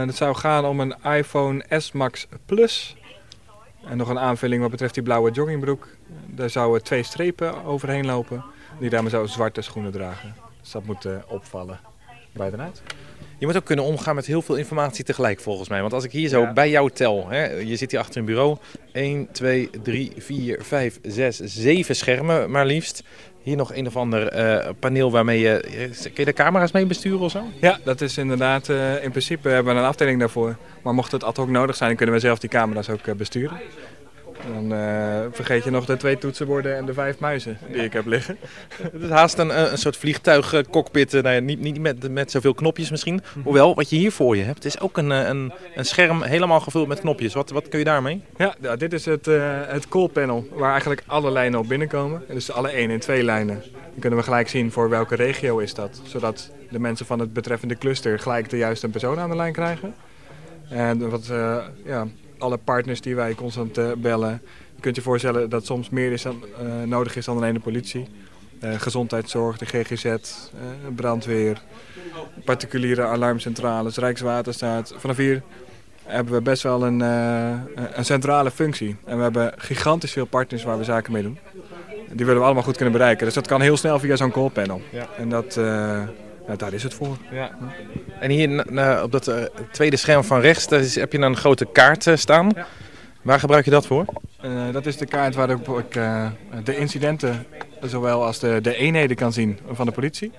het 0.07 0.17
zou 0.17 0.35
gaan 0.35 0.65
om 0.65 0.81
een 0.81 0.95
iPhone 1.03 1.65
S 1.69 1.93
Max 1.93 2.27
Plus. 2.47 2.97
En 3.87 3.97
nog 3.97 4.09
een 4.09 4.19
aanvulling 4.19 4.63
wat 4.63 4.71
betreft 4.71 4.95
die 4.95 5.03
blauwe 5.03 5.31
joggingbroek. 5.31 5.89
Daar 6.27 6.51
zouden 6.51 6.83
twee 6.83 7.03
strepen 7.03 7.65
overheen 7.65 8.07
lopen. 8.07 8.45
Die 8.79 8.91
daarmee 8.91 9.11
zou 9.11 9.27
zwarte 9.27 9.63
schoenen 9.63 9.93
dragen. 9.93 10.35
Dus 10.61 10.71
dat 10.71 10.85
moet 10.85 11.05
uh, 11.05 11.17
opvallen 11.27 11.81
bij 12.33 12.51
de 12.51 12.57
uit. 12.57 12.83
Je 13.45 13.51
moet 13.51 13.59
ook 13.59 13.67
kunnen 13.67 13.85
omgaan 13.85 14.15
met 14.15 14.27
heel 14.27 14.43
veel 14.43 14.55
informatie 14.55 15.05
tegelijk 15.05 15.41
volgens 15.41 15.69
mij. 15.69 15.81
Want 15.81 15.93
als 15.93 16.05
ik 16.05 16.13
hier 16.13 16.29
zo 16.29 16.53
bij 16.53 16.71
jou 16.71 16.91
tel, 16.91 17.29
hè, 17.29 17.45
je 17.45 17.77
zit 17.77 17.91
hier 17.91 18.01
achter 18.01 18.17
een 18.19 18.25
bureau. 18.25 18.57
1, 18.93 19.29
2, 19.33 19.71
3, 19.83 20.13
4, 20.19 20.59
5, 20.63 20.99
6, 21.03 21.39
7 21.39 21.97
schermen 21.97 22.51
maar 22.51 22.67
liefst. 22.67 23.03
Hier 23.43 23.57
nog 23.57 23.75
een 23.75 23.87
of 23.87 23.97
ander 23.97 24.37
uh, 24.37 24.69
paneel 24.79 25.11
waarmee 25.11 25.41
je... 25.41 25.61
Kun 26.03 26.13
je 26.15 26.25
de 26.25 26.33
camera's 26.33 26.73
mee 26.73 26.87
besturen 26.87 27.21
of 27.21 27.31
zo? 27.31 27.45
Ja, 27.61 27.79
dat 27.85 28.01
is 28.01 28.19
inderdaad... 28.19 28.69
Uh, 28.69 29.03
in 29.05 29.11
principe 29.11 29.49
hebben 29.49 29.75
we 29.75 29.81
een 29.81 29.87
afdeling 29.87 30.19
daarvoor. 30.19 30.57
Maar 30.83 30.95
mocht 30.95 31.13
het 31.13 31.25
ad 31.25 31.37
hoc 31.37 31.49
nodig 31.49 31.77
zijn, 31.77 31.97
kunnen 31.97 32.15
we 32.15 32.21
zelf 32.21 32.39
die 32.39 32.51
camera's 32.51 32.89
ook 32.89 33.07
uh, 33.07 33.15
Dan 34.53 34.73
uh, 34.73 35.21
vergeet 35.31 35.65
je 35.65 35.71
nog 35.71 35.85
de 35.85 35.97
twee 35.97 36.19
toetsenborden 36.19 36.77
en 36.77 36.87
de 36.87 36.95
vijf 36.95 37.19
muizen 37.19 37.59
die 37.73 37.83
ik 37.83 37.93
heb 37.93 38.07
liggen. 38.07 38.37
Het 38.93 39.03
is 39.03 39.09
haast 39.09 39.39
een, 39.39 39.73
een 39.73 39.79
soort 39.79 39.97
vliegtuigcockpit. 39.97 41.13
Nou 41.13 41.29
ja, 41.29 41.41
niet 41.41 41.61
niet 41.61 41.81
met, 41.81 42.11
met 42.11 42.31
zoveel 42.31 42.55
knopjes 42.55 42.91
misschien. 42.91 43.21
Hoewel, 43.43 43.75
wat 43.75 43.91
je 43.91 43.97
hier 43.97 44.13
voor 44.13 44.37
je 44.37 44.43
hebt, 44.43 44.65
is 44.65 44.81
ook 44.81 44.97
een, 44.97 45.11
een, 45.11 45.53
een 45.75 45.85
scherm 45.85 46.23
helemaal 46.23 46.61
gevuld 46.61 46.89
met 46.89 47.01
knopjes. 47.01 47.35
Wat, 47.35 47.51
wat 47.51 47.69
kun 47.69 47.79
je 47.79 47.85
daarmee? 47.85 48.23
Ja, 48.37 48.77
dit 48.77 48.93
is 48.93 49.05
het, 49.05 49.27
uh, 49.27 49.61
het 49.67 49.89
call 49.89 50.09
panel 50.09 50.47
waar 50.53 50.71
eigenlijk 50.71 51.03
alle 51.07 51.31
lijnen 51.31 51.61
op 51.61 51.69
binnenkomen. 51.69 52.23
Dus 52.29 52.53
alle 52.53 52.69
1 52.69 52.91
en 52.91 53.01
2 53.01 53.23
lijnen. 53.23 53.63
Dan 53.73 54.01
kunnen 54.01 54.19
we 54.19 54.25
gelijk 54.25 54.49
zien 54.49 54.73
voor 54.73 54.89
welke 54.89 55.15
regio 55.15 55.59
is 55.59 55.75
dat. 55.75 56.01
Zodat 56.07 56.51
de 56.71 56.79
mensen 56.79 57.07
van 57.07 57.19
het 57.19 57.33
betreffende 57.33 57.79
cluster 57.79 58.19
gelijk 58.19 58.51
de 58.51 58.57
juiste 58.57 58.89
persoon 58.89 59.19
aan 59.19 59.31
de 59.31 59.37
lijn 59.37 59.53
krijgen. 59.53 59.95
En 60.69 61.11
wat, 61.11 61.29
uh, 61.31 61.57
ja, 61.85 62.07
alle 62.45 62.57
partners 62.57 63.01
die 63.01 63.15
wij 63.15 63.35
constant 63.35 63.79
uh, 63.79 63.93
bellen. 63.97 64.43
Je 64.75 64.81
kunt 64.81 64.97
je 64.97 65.03
voorstellen 65.03 65.51
dat 65.51 65.67
soms 65.67 65.91
meer 65.91 66.13
is 66.13 66.23
dan, 66.23 66.45
uh, 66.63 66.83
nodig 66.83 67.17
is 67.17 67.25
dan 67.25 67.37
alleen 67.37 67.55
de 67.55 67.61
politie. 67.61 68.09
Uh, 68.65 68.75
gezondheidszorg, 68.81 69.59
de 69.59 69.67
GGZ, 69.67 70.17
brandweer, 70.95 71.63
particuliere 72.45 73.05
alarmcentrales, 73.05 73.97
Rijkswaterstaat. 73.97 74.95
Vanaf 74.97 75.17
hier 75.17 75.43
hebben 76.03 76.35
we 76.35 76.41
best 76.41 76.63
wel 76.63 76.85
een, 76.85 77.01
een 77.01 78.05
centrale 78.05 78.51
functie. 78.51 78.97
En 79.05 79.17
we 79.17 79.23
hebben 79.23 79.53
gigantisch 79.57 80.13
veel 80.13 80.25
partners 80.25 80.63
waar 80.63 80.79
we 80.79 80.85
zaken 80.85 81.13
mee 81.13 81.23
doen. 81.23 81.39
Die 82.13 82.27
willen 82.27 82.41
we 82.41 82.45
allemaal 82.45 82.63
goed 82.63 82.77
kunnen 82.77 82.93
bereiken. 82.93 83.25
Dus 83.25 83.35
dat 83.35 83.47
kan 83.47 83.61
heel 83.61 83.77
snel 83.77 83.99
via 83.99 84.17
zo'n 84.17 84.31
callpanel. 84.31 84.83
Ja. 84.91 85.09
En 85.19 85.29
dat, 85.29 85.61
ja, 86.47 86.57
daar 86.57 86.73
is 86.73 86.83
het 86.83 86.95
voor. 86.95 87.17
Ja. 87.31 87.51
En 88.21 88.31
hier 88.31 88.65
op 89.03 89.13
dat 89.13 89.29
uh, 89.29 89.35
tweede 89.73 89.97
scherm 89.97 90.25
van 90.25 90.41
rechts 90.41 90.67
is, 90.67 90.95
heb 90.95 91.13
je 91.13 91.19
een 91.19 91.37
grote 91.37 91.67
kaart 91.73 92.07
uh, 92.07 92.17
staan. 92.17 92.51
Ja. 92.55 92.67
Waar 93.23 93.41
gebruik 93.41 93.65
je 93.65 93.71
dat 93.71 93.87
voor? 93.87 94.05
Uh, 94.45 94.73
dat 94.73 94.87
is 94.87 94.97
de 94.97 95.07
kaart 95.07 95.35
waarop 95.35 95.79
ik 95.79 95.93
de 96.65 96.77
incidenten 96.77 97.47
zowel 97.81 98.25
als 98.25 98.39
de, 98.39 98.59
de 98.63 98.77
eenheden 98.77 99.17
kan 99.17 99.33
zien 99.33 99.59
van 99.73 99.87
de 99.87 99.93
politie. 99.93 100.33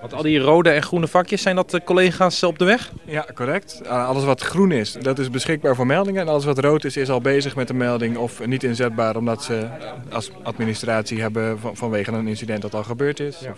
Want 0.00 0.14
al 0.14 0.22
die 0.22 0.38
rode 0.38 0.70
en 0.70 0.82
groene 0.82 1.08
vakjes, 1.08 1.42
zijn 1.42 1.56
dat 1.56 1.70
de 1.70 1.84
collega's 1.84 2.42
op 2.42 2.58
de 2.58 2.64
weg? 2.64 2.92
Ja, 3.04 3.26
correct. 3.34 3.88
alles 3.88 4.24
wat 4.24 4.40
groen 4.40 4.72
is, 4.72 4.92
dat 4.92 5.18
is 5.18 5.30
beschikbaar 5.30 5.74
voor 5.74 5.86
meldingen. 5.86 6.20
En 6.20 6.28
alles 6.28 6.44
wat 6.44 6.58
rood 6.58 6.84
is, 6.84 6.96
is 6.96 7.10
al 7.10 7.20
bezig 7.20 7.56
met 7.56 7.68
de 7.68 7.74
melding 7.74 8.16
of 8.16 8.46
niet 8.46 8.62
inzetbaar... 8.62 9.16
omdat 9.16 9.44
ze 9.44 9.66
als 10.10 10.30
administratie 10.42 11.20
hebben 11.20 11.58
vanwege 11.72 12.12
een 12.12 12.28
incident 12.28 12.62
dat 12.62 12.74
al 12.74 12.84
gebeurd 12.84 13.20
is. 13.20 13.38
Ja. 13.38 13.54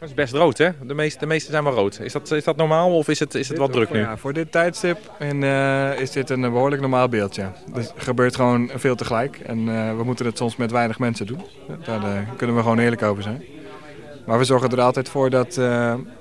Dat 0.00 0.08
is 0.08 0.14
best 0.14 0.32
rood, 0.32 0.58
hè? 0.58 0.70
De 0.82 0.94
meeste, 0.94 1.18
de 1.18 1.26
meeste 1.26 1.50
zijn 1.50 1.64
wel 1.64 1.72
rood. 1.72 2.00
Is 2.00 2.12
dat, 2.12 2.30
is 2.30 2.44
dat 2.44 2.56
normaal 2.56 2.96
of 2.96 3.08
is 3.08 3.18
het, 3.18 3.34
is 3.34 3.48
het 3.48 3.58
wat 3.58 3.72
druk 3.72 3.90
nu? 3.90 3.98
Ja, 3.98 4.16
voor 4.16 4.32
dit 4.32 4.52
tijdstip 4.52 4.98
en, 5.18 5.42
uh, 5.42 6.00
is 6.00 6.10
dit 6.10 6.30
een 6.30 6.40
behoorlijk 6.40 6.80
normaal 6.80 7.08
beeld. 7.08 7.34
Ja. 7.34 7.52
Dus 7.74 7.86
er 7.86 8.02
gebeurt 8.02 8.36
gewoon 8.36 8.70
veel 8.74 8.96
tegelijk. 8.96 9.38
En 9.38 9.58
uh, 9.58 9.96
we 9.96 10.04
moeten 10.04 10.26
het 10.26 10.36
soms 10.36 10.56
met 10.56 10.70
weinig 10.70 10.98
mensen 10.98 11.26
doen. 11.26 11.40
Daar 11.84 12.00
uh, 12.00 12.18
kunnen 12.36 12.56
we 12.56 12.62
gewoon 12.62 12.78
eerlijk 12.78 13.02
over 13.02 13.22
zijn. 13.22 13.44
Maar 14.26 14.38
we 14.38 14.44
zorgen 14.44 14.70
er 14.70 14.80
altijd 14.80 15.08
voor 15.08 15.30
dat 15.30 15.60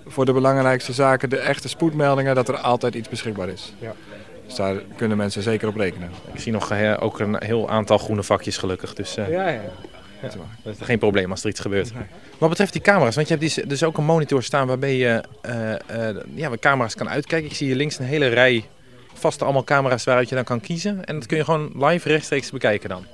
voor 0.07 0.25
de 0.25 0.33
belangrijkste 0.33 0.93
zaken, 0.93 1.29
de 1.29 1.37
echte 1.37 1.67
spoedmeldingen, 1.67 2.35
dat 2.35 2.47
er 2.47 2.57
altijd 2.57 2.95
iets 2.95 3.09
beschikbaar 3.09 3.49
is. 3.49 3.73
Ja. 3.79 3.93
Dus 4.45 4.55
daar 4.55 4.75
kunnen 4.95 5.17
mensen 5.17 5.41
zeker 5.41 5.67
op 5.67 5.75
rekenen. 5.75 6.09
Ik 6.33 6.39
zie 6.39 6.51
nog 6.51 6.71
ook 6.99 7.19
een 7.19 7.35
heel 7.39 7.69
aantal 7.69 7.97
groene 7.97 8.23
vakjes 8.23 8.57
gelukkig. 8.57 8.93
Dus, 8.93 9.15
ja, 9.15 9.47
ja. 9.47 9.61
Ja, 10.21 10.29
dat 10.63 10.79
is 10.79 10.85
geen 10.85 10.99
probleem 10.99 11.31
als 11.31 11.43
er 11.43 11.49
iets 11.49 11.59
gebeurt. 11.59 11.91
Wat 12.37 12.49
betreft 12.49 12.73
die 12.73 12.81
camera's, 12.81 13.15
want 13.15 13.27
je 13.27 13.37
hebt 13.37 13.69
dus 13.69 13.83
ook 13.83 13.97
een 13.97 14.05
monitor 14.05 14.43
staan 14.43 14.67
waarbij 14.67 14.95
je 14.95 15.23
uh, 15.45 16.11
uh, 16.11 16.21
ja, 16.33 16.51
camera's 16.59 16.95
kan 16.95 17.09
uitkijken. 17.09 17.49
Ik 17.49 17.55
zie 17.55 17.67
hier 17.67 17.75
links 17.75 17.99
een 17.99 18.05
hele 18.05 18.27
rij 18.27 18.65
vaste 19.13 19.43
allemaal 19.43 19.63
camera's 19.63 20.03
waaruit 20.03 20.29
je 20.29 20.35
dan 20.35 20.43
kan 20.43 20.61
kiezen. 20.61 21.05
En 21.05 21.15
dat 21.15 21.25
kun 21.25 21.37
je 21.37 21.43
gewoon 21.43 21.71
live 21.75 22.09
rechtstreeks 22.09 22.51
bekijken 22.51 22.89
dan. 22.89 23.05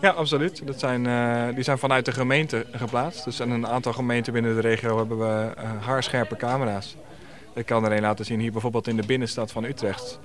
Ja, 0.00 0.10
absoluut. 0.10 0.66
Dat 0.66 0.78
zijn, 0.78 1.04
uh, 1.04 1.54
die 1.54 1.64
zijn 1.64 1.78
vanuit 1.78 2.04
de 2.04 2.12
gemeente 2.12 2.66
geplaatst. 2.72 3.24
Dus 3.24 3.40
in 3.40 3.50
een 3.50 3.66
aantal 3.66 3.92
gemeenten 3.92 4.32
binnen 4.32 4.54
de 4.54 4.60
regio 4.60 4.98
hebben 4.98 5.18
we 5.18 5.52
haarscherpe 5.80 6.36
camera's. 6.36 6.96
Ik 7.54 7.66
kan 7.66 7.84
er 7.84 7.92
een 7.92 8.00
laten 8.00 8.24
zien 8.24 8.40
hier 8.40 8.52
bijvoorbeeld 8.52 8.88
in 8.88 8.96
de 8.96 9.06
binnenstad 9.06 9.52
van 9.52 9.64
Utrecht 9.64 10.18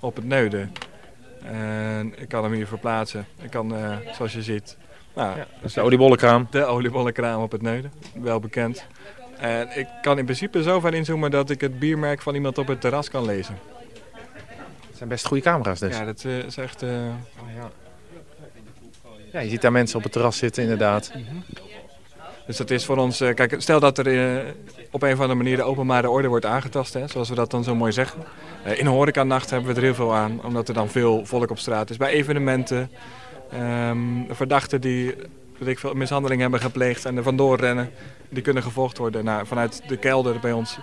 op 0.00 0.16
het 0.16 0.24
Neuden. 0.24 0.72
En 1.42 2.14
ik 2.18 2.28
kan 2.28 2.44
hem 2.44 2.52
hier 2.52 2.66
verplaatsen. 2.66 3.26
Ik 3.42 3.50
kan, 3.50 3.74
zoals 4.16 4.32
je 4.32 4.42
ziet, 4.42 4.76
nou, 5.16 5.36
dat 5.36 5.46
is 5.62 5.72
de 5.72 5.80
oliebollenkraam. 5.80 6.46
De 6.50 6.64
oliebollenkraam 6.64 7.42
op 7.42 7.52
het 7.52 7.62
Neuden, 7.62 7.92
wel 8.14 8.40
bekend. 8.40 8.86
En 9.38 9.78
ik 9.78 9.86
kan 10.02 10.18
in 10.18 10.24
principe 10.24 10.62
zo 10.62 10.80
ver 10.80 10.94
inzoomen 10.94 11.30
dat 11.30 11.50
ik 11.50 11.60
het 11.60 11.78
biermerk 11.78 12.22
van 12.22 12.34
iemand 12.34 12.58
op 12.58 12.66
het 12.66 12.80
terras 12.80 13.10
kan 13.10 13.24
lezen. 13.24 13.58
Het 14.86 14.96
zijn 14.96 15.08
best 15.08 15.26
goede 15.26 15.42
camera's 15.42 15.78
dus. 15.78 15.96
Ja, 15.96 16.04
dat 16.04 16.24
uh, 16.24 16.38
is 16.38 16.56
echt... 16.56 16.82
Uh... 16.82 16.90
Oh, 16.90 17.54
ja. 17.56 17.70
ja. 19.32 19.40
je 19.40 19.48
ziet 19.48 19.60
daar 19.60 19.72
mensen 19.72 19.96
op 19.96 20.02
het 20.02 20.12
terras 20.12 20.36
zitten 20.36 20.62
inderdaad. 20.62 21.12
Mm 21.14 21.24
-hmm. 21.28 21.44
Dus 22.46 22.56
dat 22.56 22.70
is 22.70 22.84
voor 22.84 22.96
ons... 22.96 23.20
Uh, 23.20 23.34
kijk, 23.34 23.54
stel 23.58 23.80
dat 23.80 23.98
er 23.98 24.44
op 24.90 25.02
een 25.02 25.12
of 25.12 25.20
andere 25.20 25.34
manier 25.34 25.56
de 25.56 25.62
openbare 25.62 26.10
orde 26.10 26.28
wordt 26.28 26.44
aangetast, 26.44 26.94
hè, 26.94 27.08
zoals 27.08 27.28
we 27.28 27.34
dat 27.34 27.50
dan 27.50 27.64
zo 27.64 27.74
mooi 27.74 27.92
zeggen. 27.92 28.22
in 28.64 28.86
een 28.86 28.92
horecanacht 28.92 29.50
hebben 29.50 29.68
we 29.68 29.76
er 29.76 29.82
heel 29.82 29.94
veel 29.94 30.14
aan, 30.14 30.40
omdat 30.44 30.68
er 30.68 30.74
dan 30.74 30.88
veel 30.88 31.26
volk 31.26 31.50
op 31.50 31.58
straat 31.58 31.90
is. 31.90 31.96
Bij 31.96 32.10
evenementen... 32.10 32.90
Um, 33.54 34.26
verdachten 34.30 34.80
die 34.80 35.14
weet 35.58 35.68
ik 35.68 35.78
veel, 35.78 35.94
mishandeling 35.94 36.40
hebben 36.40 36.60
gepleegd 36.60 37.04
en 37.04 37.16
er 37.16 37.22
vandoor 37.22 37.58
rennen, 37.58 37.90
die 38.28 38.42
kunnen 38.42 38.62
gevolgd 38.62 38.98
worden. 38.98 39.46
Vanuit 39.46 39.82
de 39.88 39.96
kelder 39.96 40.40
bij 40.40 40.52
ons, 40.52 40.78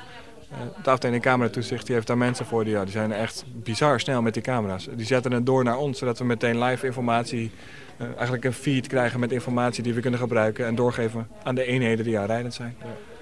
de 0.83 0.89
afdeling 0.89 1.21
cameratoezicht, 1.21 1.85
die 1.85 1.95
heeft 1.95 2.07
daar 2.07 2.17
mensen 2.17 2.45
voor. 2.45 2.63
Die, 2.63 2.77
zijn 2.87 3.11
echt 3.11 3.45
bizar 3.53 3.99
snel 3.99 4.21
met 4.21 4.33
die 4.33 4.43
camera's. 4.43 4.87
Die 4.95 5.05
zetten 5.05 5.31
het 5.31 5.45
door 5.45 5.63
naar 5.63 5.77
ons, 5.77 5.99
zodat 5.99 6.17
we 6.17 6.25
meteen 6.25 6.63
live 6.63 6.85
informatie, 6.85 7.51
uh, 8.01 8.07
eigenlijk 8.07 8.43
een 8.43 8.53
feed 8.53 8.87
krijgen 8.87 9.19
met 9.19 9.31
informatie 9.31 9.83
die 9.83 9.93
we 9.93 10.01
kunnen 10.01 10.19
gebruiken 10.19 10.65
en 10.65 10.75
doorgeven 10.75 11.27
aan 11.43 11.55
de 11.55 11.65
eenheden 11.65 12.05
die 12.05 12.19
aanrijdend 12.19 12.53
zijn. 12.53 12.75
Ja. 12.79 13.12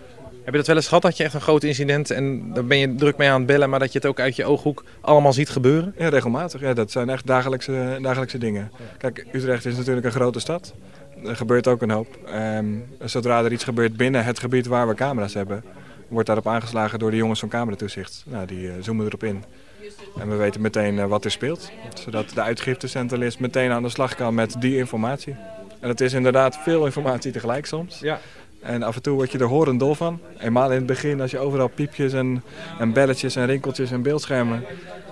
Heb 0.43 0.53
je 0.53 0.59
dat 0.59 0.67
wel 0.67 0.75
eens 0.75 0.87
gehad 0.87 1.03
dat 1.03 1.17
je 1.17 1.23
echt 1.23 1.33
een 1.33 1.41
groot 1.41 1.63
incident 1.63 2.11
en 2.11 2.53
daar 2.53 2.65
ben 2.65 2.77
je 2.77 2.95
druk 2.95 3.17
mee 3.17 3.29
aan 3.29 3.37
het 3.37 3.45
bellen, 3.45 3.69
maar 3.69 3.79
dat 3.79 3.91
je 3.91 3.97
het 3.97 4.07
ook 4.07 4.19
uit 4.19 4.35
je 4.35 4.45
ooghoek 4.45 4.83
allemaal 5.01 5.33
ziet 5.33 5.49
gebeuren? 5.49 5.93
Ja, 5.97 6.09
regelmatig. 6.09 6.61
Ja, 6.61 6.73
dat 6.73 6.91
zijn 6.91 7.09
echt 7.09 7.27
dagelijkse, 7.27 7.97
dagelijkse 8.01 8.37
dingen. 8.37 8.71
Kijk, 8.97 9.25
Utrecht 9.31 9.65
is 9.65 9.77
natuurlijk 9.77 10.05
een 10.05 10.11
grote 10.11 10.39
stad. 10.39 10.73
Er 11.25 11.35
gebeurt 11.35 11.67
ook 11.67 11.81
een 11.81 11.89
hoop. 11.89 12.19
Um, 12.35 12.85
zodra 12.99 13.43
er 13.43 13.51
iets 13.51 13.63
gebeurt 13.63 13.97
binnen 13.97 14.23
het 14.23 14.39
gebied 14.39 14.67
waar 14.67 14.87
we 14.87 14.93
camera's 14.93 15.33
hebben, 15.33 15.63
wordt 16.07 16.27
daarop 16.27 16.47
aangeslagen 16.47 16.99
door 16.99 17.11
de 17.11 17.17
jongens 17.17 17.39
van 17.39 17.49
cameratoezicht. 17.49 18.23
Nou, 18.27 18.45
die 18.45 18.63
uh, 18.63 18.71
zoomen 18.79 19.05
erop 19.05 19.23
in. 19.23 19.43
En 20.19 20.29
we 20.29 20.35
weten 20.35 20.61
meteen 20.61 20.95
uh, 20.95 21.05
wat 21.05 21.25
er 21.25 21.31
speelt. 21.31 21.71
Zodat 21.93 22.29
de 22.29 22.41
uitgiftecentralist 22.41 23.39
meteen 23.39 23.71
aan 23.71 23.83
de 23.83 23.89
slag 23.89 24.15
kan 24.15 24.33
met 24.33 24.55
die 24.59 24.77
informatie. 24.77 25.35
En 25.79 25.89
het 25.89 26.01
is 26.01 26.13
inderdaad 26.13 26.57
veel 26.57 26.85
informatie 26.85 27.31
tegelijk 27.31 27.65
soms. 27.65 27.99
Ja. 27.99 28.19
En 28.61 28.83
af 28.83 28.95
en 28.95 29.01
toe 29.01 29.15
word 29.15 29.31
je 29.31 29.37
er 29.37 29.45
horendol 29.45 29.95
van. 29.95 30.19
Eenmaal 30.39 30.69
in 30.69 30.77
het 30.77 30.85
begin 30.85 31.21
als 31.21 31.31
je 31.31 31.39
overal 31.39 31.67
piepjes 31.67 32.13
en, 32.13 32.43
en 32.79 32.93
belletjes 32.93 33.35
en 33.35 33.45
rinkeltjes 33.45 33.91
en 33.91 34.01
beeldschermen. 34.01 34.63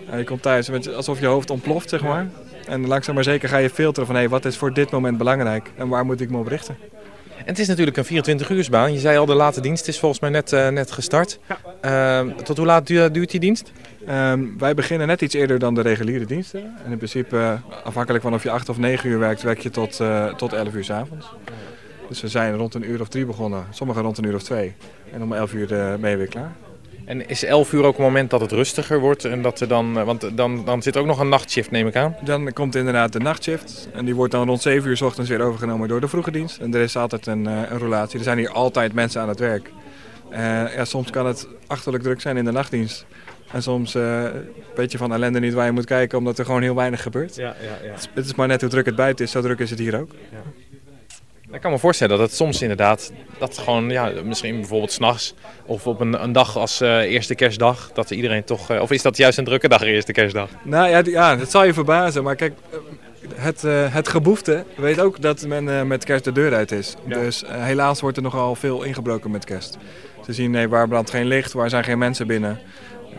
En 0.09 0.17
je 0.17 0.23
komt 0.23 0.41
thuis 0.41 0.69
met, 0.69 0.93
alsof 0.93 1.19
je 1.19 1.25
hoofd 1.25 1.49
ontploft, 1.49 1.89
zeg 1.89 2.03
maar. 2.03 2.27
En 2.67 2.88
langzaam 2.88 3.15
maar 3.15 3.23
zeker 3.23 3.49
ga 3.49 3.57
je 3.57 3.69
filteren 3.69 4.07
van 4.07 4.15
hé, 4.15 4.27
wat 4.27 4.45
is 4.45 4.57
voor 4.57 4.73
dit 4.73 4.91
moment 4.91 5.17
belangrijk 5.17 5.71
en 5.75 5.88
waar 5.88 6.05
moet 6.05 6.21
ik 6.21 6.29
me 6.29 6.38
op 6.38 6.47
richten. 6.47 6.77
En 7.38 7.45
het 7.45 7.59
is 7.59 7.67
natuurlijk 7.67 7.97
een 7.97 8.05
24 8.05 8.49
uursbaan. 8.49 8.93
Je 8.93 8.99
zei 8.99 9.17
al, 9.17 9.25
de 9.25 9.33
late 9.33 9.62
dienst 9.62 9.88
is 9.88 9.99
volgens 9.99 10.21
mij 10.21 10.29
net, 10.29 10.51
uh, 10.51 10.67
net 10.67 10.91
gestart. 10.91 11.39
Ja. 11.81 12.25
Uh, 12.25 12.33
tot 12.33 12.57
hoe 12.57 12.65
laat 12.65 12.88
duurt, 12.88 13.31
die 13.31 13.39
dienst? 13.39 13.71
Um, 14.09 14.57
wij 14.57 14.73
beginnen 14.73 15.07
net 15.07 15.21
iets 15.21 15.33
eerder 15.33 15.59
dan 15.59 15.73
de 15.73 15.81
reguliere 15.81 16.25
diensten. 16.25 16.75
En 16.85 16.91
in 16.91 16.97
principe, 16.97 17.35
uh, 17.35 17.53
afhankelijk 17.83 18.23
van 18.23 18.33
of 18.33 18.43
je 18.43 18.51
8 18.51 18.69
of 18.69 18.77
9 18.77 19.09
uur 19.09 19.19
werkt, 19.19 19.41
werk 19.41 19.59
je 19.59 19.69
tot, 19.69 20.01
tot 20.38 20.53
11 20.53 20.73
uur 20.73 20.83
s 20.83 20.89
avonds. 20.89 21.25
Dus 22.09 22.21
we 22.21 22.27
zijn 22.27 22.55
rond 22.55 22.73
een 22.73 22.89
uur 22.89 23.01
of 23.01 23.07
drie 23.07 23.25
begonnen, 23.25 23.65
sommigen 23.69 24.01
rond 24.01 24.17
een 24.17 24.23
uur 24.23 24.35
of 24.35 24.43
twee. 24.43 24.73
En 25.11 25.23
om 25.23 25.33
elf 25.33 25.53
uur 25.53 25.71
uh, 25.71 25.95
ben 25.95 26.09
je 26.09 26.17
weer 26.17 26.27
klaar. 26.27 26.55
En 27.05 27.29
is 27.29 27.43
11 27.43 27.73
uur 27.73 27.83
ook 27.83 27.97
een 27.97 28.03
moment 28.03 28.29
dat 28.29 28.41
het 28.41 28.51
rustiger 28.51 28.99
wordt? 28.99 29.25
En 29.25 29.41
dat 29.41 29.59
er 29.59 29.67
dan, 29.67 29.97
eh, 29.97 30.03
want 30.03 30.37
dan, 30.37 30.65
dan 30.65 30.81
zit 30.81 30.97
ook 30.97 31.05
nog 31.05 31.19
een 31.19 31.29
nachtshift, 31.29 31.71
neem 31.71 31.87
ik 31.87 31.95
aan? 31.95 32.15
Dan 32.23 32.53
komt 32.53 32.75
inderdaad 32.75 33.13
de 33.13 33.19
nachtshift. 33.19 33.89
En 33.93 34.05
die 34.05 34.15
wordt 34.15 34.31
dan 34.31 34.47
rond 34.47 34.61
7 34.61 34.89
uur 34.89 34.97
s 34.97 35.01
ochtends 35.01 35.29
weer 35.29 35.41
overgenomen 35.41 35.87
door 35.87 36.01
de 36.01 36.07
vroege 36.07 36.31
dienst. 36.31 36.57
En 36.57 36.73
er 36.73 36.81
is 36.81 36.95
altijd 36.95 37.27
een, 37.27 37.47
uh, 37.47 37.61
een 37.69 37.77
relatie. 37.77 38.17
Er 38.17 38.23
zijn 38.23 38.37
hier 38.37 38.49
altijd 38.49 38.93
mensen 38.93 39.21
aan 39.21 39.29
het 39.29 39.39
werk. 39.39 39.71
Uh, 40.31 40.37
ja, 40.75 40.85
soms 40.85 41.09
kan 41.09 41.25
het 41.25 41.47
achterlijk 41.67 42.03
druk 42.03 42.21
zijn 42.21 42.37
in 42.37 42.45
de 42.45 42.51
nachtdienst. 42.51 43.05
En 43.51 43.63
soms 43.63 43.95
uh, 43.95 44.25
weet 44.75 44.91
je 44.91 44.97
van 44.97 45.13
ellende 45.13 45.39
niet 45.39 45.53
waar 45.53 45.65
je 45.65 45.71
moet 45.71 45.85
kijken, 45.85 46.17
omdat 46.17 46.39
er 46.39 46.45
gewoon 46.45 46.61
heel 46.61 46.75
weinig 46.75 47.01
gebeurt. 47.01 47.35
Ja, 47.35 47.55
ja, 47.61 47.87
ja. 47.87 47.93
Het 48.13 48.25
is 48.25 48.35
maar 48.35 48.47
net 48.47 48.61
hoe 48.61 48.69
druk 48.69 48.85
het 48.85 48.95
buiten 48.95 49.25
is, 49.25 49.31
zo 49.31 49.41
druk 49.41 49.59
is 49.59 49.69
het 49.69 49.79
hier 49.79 49.99
ook. 49.99 50.11
Ja. 50.31 50.37
Ik 51.51 51.62
kan 51.62 51.71
me 51.71 51.79
voorstellen 51.79 52.17
dat 52.17 52.27
het 52.27 52.38
soms 52.38 52.62
inderdaad, 52.62 53.12
dat 53.38 53.57
gewoon, 53.57 53.89
ja, 53.89 54.12
misschien 54.23 54.55
bijvoorbeeld 54.55 54.91
s'nachts 54.91 55.33
of 55.65 55.88
op 55.88 55.99
een, 55.99 56.23
een 56.23 56.31
dag 56.31 56.57
als 56.57 56.81
uh, 56.81 56.99
eerste 56.99 57.35
kerstdag, 57.35 57.91
dat 57.93 58.12
iedereen 58.12 58.43
toch, 58.43 58.71
uh, 58.71 58.81
of 58.81 58.91
is 58.91 59.01
dat 59.01 59.17
juist 59.17 59.38
een 59.38 59.43
drukke 59.43 59.67
dag, 59.67 59.81
eerste 59.81 60.12
kerstdag? 60.12 60.49
Nou 60.63 60.89
ja, 60.89 61.01
ja 61.05 61.35
dat 61.35 61.51
zal 61.51 61.65
je 61.65 61.73
verbazen, 61.73 62.23
maar 62.23 62.35
kijk, 62.35 62.53
het, 63.35 63.63
uh, 63.63 63.93
het 63.93 64.07
geboefte 64.07 64.63
weet 64.75 64.99
ook 64.99 65.21
dat 65.21 65.47
men 65.47 65.88
met 65.88 66.03
kerst 66.03 66.23
de 66.23 66.31
deur 66.31 66.53
uit 66.53 66.71
is. 66.71 66.95
Ja. 67.07 67.19
Dus 67.19 67.43
helaas 67.47 68.01
wordt 68.01 68.17
er 68.17 68.23
nogal 68.23 68.55
veel 68.55 68.83
ingebroken 68.83 69.31
met 69.31 69.45
kerst. 69.45 69.77
Ze 70.25 70.33
zien, 70.33 70.51
nee, 70.51 70.67
waar 70.69 70.88
brandt 70.88 71.09
geen 71.09 71.25
licht, 71.25 71.53
waar 71.53 71.69
zijn 71.69 71.83
geen 71.83 71.97
mensen 71.97 72.27
binnen. 72.27 72.59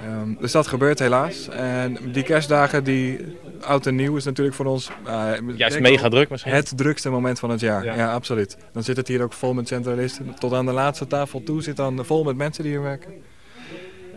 Um, 0.06 0.36
dus 0.40 0.52
dat 0.52 0.66
gebeurt 0.66 0.98
helaas. 0.98 1.48
En 1.48 1.98
die 2.12 2.22
kerstdagen, 2.22 2.84
die 2.84 3.36
oud 3.60 3.86
en 3.86 3.94
nieuw, 3.94 4.16
is 4.16 4.24
natuurlijk 4.24 4.56
voor 4.56 4.66
ons... 4.66 4.90
Uh, 5.06 5.30
Juist 5.56 5.80
mega 5.80 6.08
druk 6.08 6.30
misschien? 6.30 6.52
Het 6.52 6.72
drukste 6.76 7.10
moment 7.10 7.38
van 7.38 7.50
het 7.50 7.60
jaar, 7.60 7.84
ja. 7.84 7.94
ja. 7.94 8.12
absoluut. 8.12 8.56
Dan 8.72 8.82
zit 8.82 8.96
het 8.96 9.08
hier 9.08 9.22
ook 9.22 9.32
vol 9.32 9.54
met 9.54 9.68
centralisten. 9.68 10.34
Tot 10.38 10.52
aan 10.52 10.66
de 10.66 10.72
laatste 10.72 11.06
tafel 11.06 11.42
toe 11.42 11.62
zit 11.62 11.76
dan 11.76 12.04
vol 12.04 12.24
met 12.24 12.36
mensen 12.36 12.62
die 12.62 12.72
hier 12.72 12.82
werken. 12.82 13.12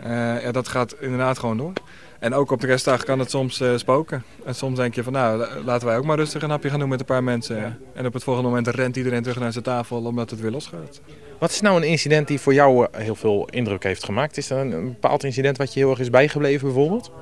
Uh, 0.06 0.42
ja, 0.42 0.52
dat 0.52 0.68
gaat 0.68 0.96
inderdaad 1.00 1.38
gewoon 1.38 1.56
door. 1.56 1.72
En 2.18 2.34
ook 2.34 2.50
op 2.50 2.60
de 2.60 2.66
kerstdag 2.66 3.04
kan 3.04 3.18
het 3.18 3.30
soms 3.30 3.60
uh, 3.60 3.76
spoken. 3.76 4.24
En 4.44 4.54
soms 4.54 4.76
denk 4.76 4.94
je 4.94 5.02
van 5.02 5.12
nou, 5.12 5.46
laten 5.64 5.86
wij 5.86 5.96
ook 5.96 6.04
maar 6.04 6.16
rustig 6.16 6.42
een 6.42 6.50
hapje 6.50 6.70
gaan 6.70 6.78
doen 6.78 6.88
met 6.88 7.00
een 7.00 7.06
paar 7.06 7.24
mensen. 7.24 7.56
Ja. 7.56 7.76
En 7.94 8.06
op 8.06 8.12
het 8.12 8.22
volgende 8.22 8.48
moment 8.48 8.68
rent 8.68 8.96
iedereen 8.96 9.22
terug 9.22 9.38
naar 9.38 9.52
zijn 9.52 9.64
tafel 9.64 10.04
omdat 10.04 10.30
het 10.30 10.40
weer 10.40 10.50
losgaat. 10.50 11.00
Wat 11.38 11.50
is 11.50 11.60
nou 11.60 11.76
een 11.76 11.88
incident 11.88 12.28
die 12.28 12.40
voor 12.40 12.54
jou 12.54 12.86
eh, 12.90 13.02
heel 13.02 13.14
veel 13.14 13.48
indruk 13.50 13.82
heeft 13.82 14.04
gemaakt? 14.04 14.36
Is 14.36 14.50
er 14.50 14.58
een, 14.58 14.70
bepaald 14.70 15.24
incident 15.24 15.56
wat 15.56 15.74
je 15.74 15.80
heel 15.80 15.90
erg 15.90 15.98
is 15.98 16.10
bijgebleven 16.10 16.66
bijvoorbeeld? 16.66 17.12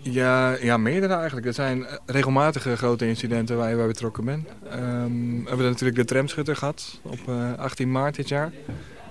Ja, 0.00 0.56
ja, 0.60 0.76
meerdere 0.76 1.14
eigenlijk. 1.14 1.46
Er 1.46 1.52
zijn 1.52 1.86
regelmatige 2.06 2.76
grote 2.76 3.06
incidenten 3.06 3.56
waar 3.56 3.70
je 3.70 3.76
bij 3.76 3.86
betrokken 3.86 4.24
bent. 4.24 4.48
Um, 4.74 5.42
we 5.42 5.48
hebben 5.48 5.66
natuurlijk 5.66 5.98
de 5.98 6.04
tramschutter 6.04 6.56
gehad 6.56 7.00
op 7.02 7.18
uh, 7.28 7.52
18 7.58 7.92
maart 7.92 8.16
dit 8.16 8.28
jaar. 8.28 8.52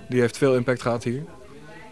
Die 0.08 0.20
heeft 0.20 0.38
veel 0.38 0.54
impact 0.54 0.82
gehad 0.82 1.04
hier. 1.04 1.22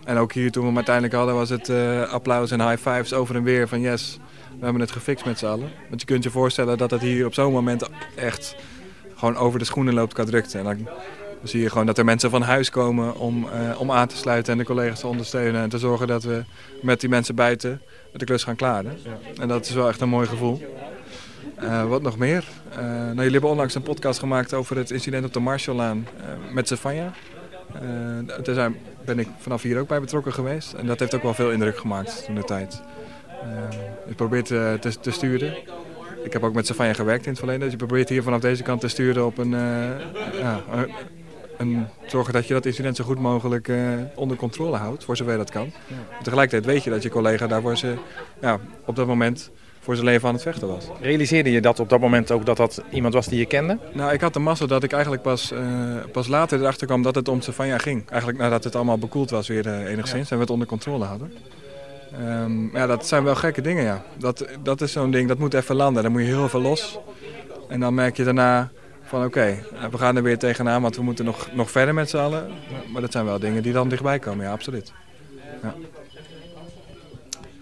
En 0.05 0.17
ook 0.17 0.33
hier 0.33 0.51
toen 0.51 0.63
we 0.63 0.69
hem 0.69 0.77
uiteindelijk 0.77 1.15
hadden 1.15 1.35
was 1.35 1.49
het 1.49 1.71
applaus 2.11 2.51
en 2.51 2.69
high 2.69 2.89
fives 2.89 3.13
over 3.13 3.37
en 3.37 3.43
weer 3.43 3.69
van 3.69 3.81
yes, 3.81 4.19
we 4.59 4.65
hebben 4.65 4.81
het 4.81 4.91
gefixt 4.91 5.25
met 5.25 5.39
z'n 5.39 5.47
allen. 5.47 5.71
Want 5.89 6.01
je 6.01 6.07
kunt 6.07 6.25
je 6.25 6.31
voorstellen 6.31 6.79
dat 6.79 6.91
het 6.91 7.01
hier 7.01 7.27
op 7.27 7.35
zo'n 7.35 7.53
moment 7.53 7.89
echt 8.15 8.57
gewoon 9.15 9.37
over 9.37 9.59
de 9.59 9.65
schoenen 9.65 9.95
loopt 9.95 10.13
qua 10.13 10.25
drukte. 10.25 10.59
En 10.59 10.65
dan 10.65 10.89
dan 11.47 11.55
zie 11.55 11.65
je 11.65 11.71
gewoon 11.71 11.87
dat 11.87 11.99
er 11.99 12.05
mensen 12.05 12.31
van 12.31 12.43
huis 12.43 12.71
komen 12.71 13.17
om, 13.17 13.45
uh, 13.45 13.81
om 13.81 13.91
aan 13.91 14.09
te 14.09 14.17
sluiten 14.17 14.53
en 14.53 14.59
de 14.59 14.65
collega's 14.65 15.01
te 15.01 15.07
ondersteunen. 15.07 15.63
En 15.63 15.69
te 15.69 15.79
zorgen 15.79 16.07
dat 16.07 16.23
we 16.23 16.45
met 16.83 17.01
die 17.01 17.09
mensen 17.09 17.35
buiten 17.35 17.83
de 18.13 18.25
klus 18.25 18.45
gaan 18.45 18.57
klaren. 18.57 18.99
En 19.41 19.49
dat 19.49 19.67
is 19.67 19.73
wel 19.73 19.89
echt 19.89 20.01
een 20.01 20.09
mooi 20.09 20.27
gevoel. 20.27 20.63
Uh, 21.63 21.89
wat 21.89 22.03
nog 22.03 22.19
meer? 22.19 22.45
Uh, 22.71 22.79
nou, 22.79 23.15
jullie 23.15 23.33
hebben 23.33 23.51
onlangs 23.51 23.75
een 23.75 23.83
podcast 23.83 24.19
gemaakt 24.19 24.55
over 24.55 24.77
het 24.77 24.91
incident 24.91 25.25
op 25.25 25.33
de 25.33 25.41
Marshallaan 25.41 26.07
met 26.53 26.69
Savanja. 26.69 27.13
daar 28.43 28.73
ben 29.05 29.19
ik 29.19 29.29
vanaf 29.39 29.63
hier 29.63 29.79
ook 29.79 29.89
bij 29.89 30.01
betrokken 30.01 30.33
geweest. 30.33 30.73
En 30.73 30.87
dat 30.87 30.99
heeft 30.99 31.15
ook 31.15 31.23
wel 31.23 31.35
veel 31.35 31.51
indruk 31.51 31.79
gemaakt 31.79 32.25
toen 32.25 32.35
de 32.35 32.45
tijd. 32.45 32.83
ik 34.07 34.17
probeer 34.17 34.45
te, 34.45 34.77
te, 34.81 35.01
te 35.01 35.11
sturen. 35.11 35.57
Ik 36.25 36.33
heb 36.33 36.43
ook 36.43 36.55
met 36.55 36.67
Savanja 36.67 36.93
gewerkt 36.93 37.25
in 37.25 37.31
het 37.31 37.39
verleden. 37.39 37.63
Dus 37.63 37.71
je 37.71 37.87
probeert 37.87 38.09
hier 38.09 38.23
vanaf 38.23 38.41
deze 38.41 38.63
kant 38.63 38.81
te 38.81 38.89
sturen 38.89 39.27
op 39.27 39.39
een, 39.39 39.51
ja, 40.41 40.63
en 41.59 41.91
zorgen 42.07 42.33
dat 42.33 42.47
je 42.47 42.55
dat 42.55 42.67
incident 42.67 42.97
zo 42.97 43.05
goed 43.05 43.19
mogelijk 43.19 43.69
uh, 43.69 43.79
onder 44.15 44.37
controle 44.37 44.77
houdt, 44.77 45.05
voor 45.05 45.17
zover 45.17 45.37
dat 45.37 45.51
kan. 45.51 45.73
Tegelijkertijd 46.23 46.75
weet 46.75 46.85
je 46.85 46.91
dat 46.91 47.03
je 47.03 47.09
collega 47.09 47.47
daarvoor 47.47 47.77
ze, 47.77 47.95
ja, 48.41 48.59
op 48.85 48.97
dat 48.97 49.07
moment 49.07 49.51
voor 49.81 49.95
zijn 49.95 50.07
leven 50.07 50.29
aan 50.29 50.35
het 50.35 50.43
vechten 50.43 50.69
was. 50.69 50.85
Realiseerde 51.01 51.51
je 51.51 51.61
dat 51.61 51.81
op 51.81 51.89
dat 51.89 52.01
moment 52.01 52.31
ook 52.31 52.47
dat 52.47 52.57
dat 52.57 52.83
iemand 52.91 53.15
was 53.15 53.27
die 53.27 53.39
je 53.39 53.47
kende? 53.47 53.79
Nou, 53.93 54.13
ik 54.13 54.21
had 54.21 54.33
de 54.33 54.39
massa 54.39 54.67
dat 54.67 54.83
ik 54.83 54.93
eigenlijk 54.93 55.23
pas, 55.23 55.53
uh, 55.53 55.61
pas 56.13 56.29
later 56.29 56.61
erachter 56.61 56.87
kwam 56.87 57.03
dat 57.03 57.15
het 57.15 57.29
om 57.29 57.41
Stefania 57.41 57.79
ging. 57.79 58.11
Eigenlijk 58.11 58.41
nadat 58.41 58.65
het 58.65 58.77
allemaal 58.77 58.99
bekoeld 58.99 59.31
was 59.31 59.49
weer 59.49 59.67
uh, 59.67 59.91
enigszins 59.91 60.31
en 60.31 60.37
we 60.37 60.43
het 60.43 60.51
onder 60.51 60.67
controle 60.67 61.05
hadden. 61.05 61.33
Um, 62.21 62.71
ja, 62.73 62.87
dat 62.87 63.07
zijn 63.07 63.25
wel 63.25 63.35
gekke 63.35 63.61
dingen, 63.61 63.85
ja. 63.85 64.05
Dat, 64.19 64.47
dat 64.63 64.81
is 64.81 64.93
zo'n 64.93 65.11
ding, 65.11 65.29
dat 65.29 65.39
moet 65.39 65.55
even 65.55 65.77
landen. 65.77 66.03
Dan 66.03 66.13
moet 66.13 66.21
je 66.21 66.27
heel 66.27 66.49
veel 66.49 66.61
los. 66.61 66.99
En 67.69 67.81
dan 67.81 67.95
merk 67.95 68.17
je 68.17 68.25
daarna 68.25 68.71
van 69.07 69.25
oké, 69.25 69.39
okay, 69.39 69.91
we 69.91 69.99
gaan 69.99 70.17
er 70.17 70.23
weer 70.23 70.39
tegenaan, 70.39 70.83
want 70.83 70.97
we 70.97 71.03
moeten 71.03 71.25
nog, 71.25 71.49
nog 71.53 71.71
verder 71.71 71.95
met 71.95 72.11
z'n 72.11 72.17
allen. 72.17 72.51
Maar 72.93 73.01
dat 73.01 73.13
zijn 73.13 73.25
wel 73.25 73.39
dingen 73.39 73.63
die 73.63 73.73
dan 73.73 73.89
dichtbij 73.89 74.19
komen, 74.19 74.45
ja, 74.45 74.53
absoluut. 74.53 74.93
Ja. 75.63 75.75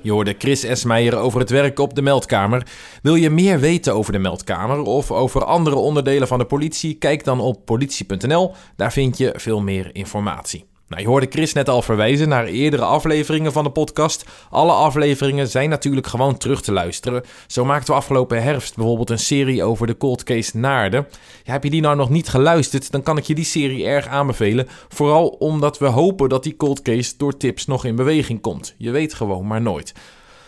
Je 0.00 0.12
hoorde 0.12 0.34
Chris 0.38 0.64
Esmeijer 0.64 1.16
over 1.16 1.40
het 1.40 1.50
werk 1.50 1.78
op 1.78 1.94
de 1.94 2.02
meldkamer. 2.02 2.66
Wil 3.02 3.14
je 3.14 3.30
meer 3.30 3.60
weten 3.60 3.94
over 3.94 4.12
de 4.12 4.18
meldkamer 4.18 4.82
of 4.82 5.10
over 5.10 5.44
andere 5.44 5.76
onderdelen 5.76 6.28
van 6.28 6.38
de 6.38 6.44
politie? 6.44 6.94
Kijk 6.94 7.24
dan 7.24 7.40
op 7.40 7.64
politie.nl, 7.64 8.52
daar 8.76 8.92
vind 8.92 9.18
je 9.18 9.32
veel 9.36 9.60
meer 9.60 9.90
informatie. 9.92 10.64
Nou, 10.94 11.06
je 11.06 11.12
hoorde 11.12 11.30
Chris 11.30 11.52
net 11.52 11.68
al 11.68 11.82
verwijzen 11.82 12.28
naar 12.28 12.46
eerdere 12.46 12.84
afleveringen 12.84 13.52
van 13.52 13.64
de 13.64 13.70
podcast. 13.70 14.24
Alle 14.50 14.72
afleveringen 14.72 15.48
zijn 15.48 15.68
natuurlijk 15.68 16.06
gewoon 16.06 16.36
terug 16.36 16.62
te 16.62 16.72
luisteren. 16.72 17.22
Zo 17.46 17.64
maakten 17.64 17.92
we 17.92 17.98
afgelopen 17.98 18.42
herfst 18.42 18.76
bijvoorbeeld 18.76 19.10
een 19.10 19.18
serie 19.18 19.64
over 19.64 19.86
de 19.86 19.96
cold 19.96 20.22
case 20.22 20.58
Naarden. 20.58 21.06
Heb 21.44 21.64
je 21.64 21.70
die 21.70 21.80
nou 21.80 21.96
nog 21.96 22.10
niet 22.10 22.28
geluisterd, 22.28 22.90
dan 22.90 23.02
kan 23.02 23.16
ik 23.16 23.24
je 23.24 23.34
die 23.34 23.44
serie 23.44 23.86
erg 23.86 24.06
aanbevelen. 24.06 24.68
Vooral 24.88 25.28
omdat 25.28 25.78
we 25.78 25.86
hopen 25.86 26.28
dat 26.28 26.42
die 26.42 26.56
cold 26.56 26.82
case 26.82 27.14
door 27.16 27.36
tips 27.36 27.66
nog 27.66 27.84
in 27.84 27.96
beweging 27.96 28.40
komt. 28.40 28.74
Je 28.78 28.90
weet 28.90 29.14
gewoon 29.14 29.46
maar 29.46 29.62
nooit. 29.62 29.92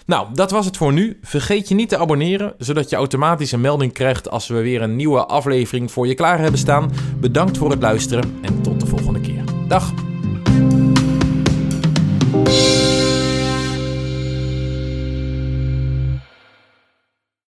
Nou, 0.04 0.26
dat 0.32 0.50
was 0.50 0.66
het 0.66 0.76
voor 0.76 0.92
nu. 0.92 1.18
Vergeet 1.22 1.68
je 1.68 1.74
niet 1.74 1.88
te 1.88 1.98
abonneren, 1.98 2.54
zodat 2.58 2.90
je 2.90 2.96
automatisch 2.96 3.52
een 3.52 3.60
melding 3.60 3.92
krijgt 3.92 4.30
als 4.30 4.48
we 4.48 4.60
weer 4.60 4.82
een 4.82 4.96
nieuwe 4.96 5.26
aflevering 5.26 5.92
voor 5.92 6.06
je 6.06 6.14
klaar 6.14 6.38
hebben 6.38 6.58
staan. 6.58 6.90
Bedankt 7.20 7.58
voor 7.58 7.70
het 7.70 7.82
luisteren 7.82 8.38
en 8.42 8.62
tot 8.62 8.80
de 8.80 8.86
volgende 8.86 9.20
keer. 9.20 9.44
Dag! 9.68 10.15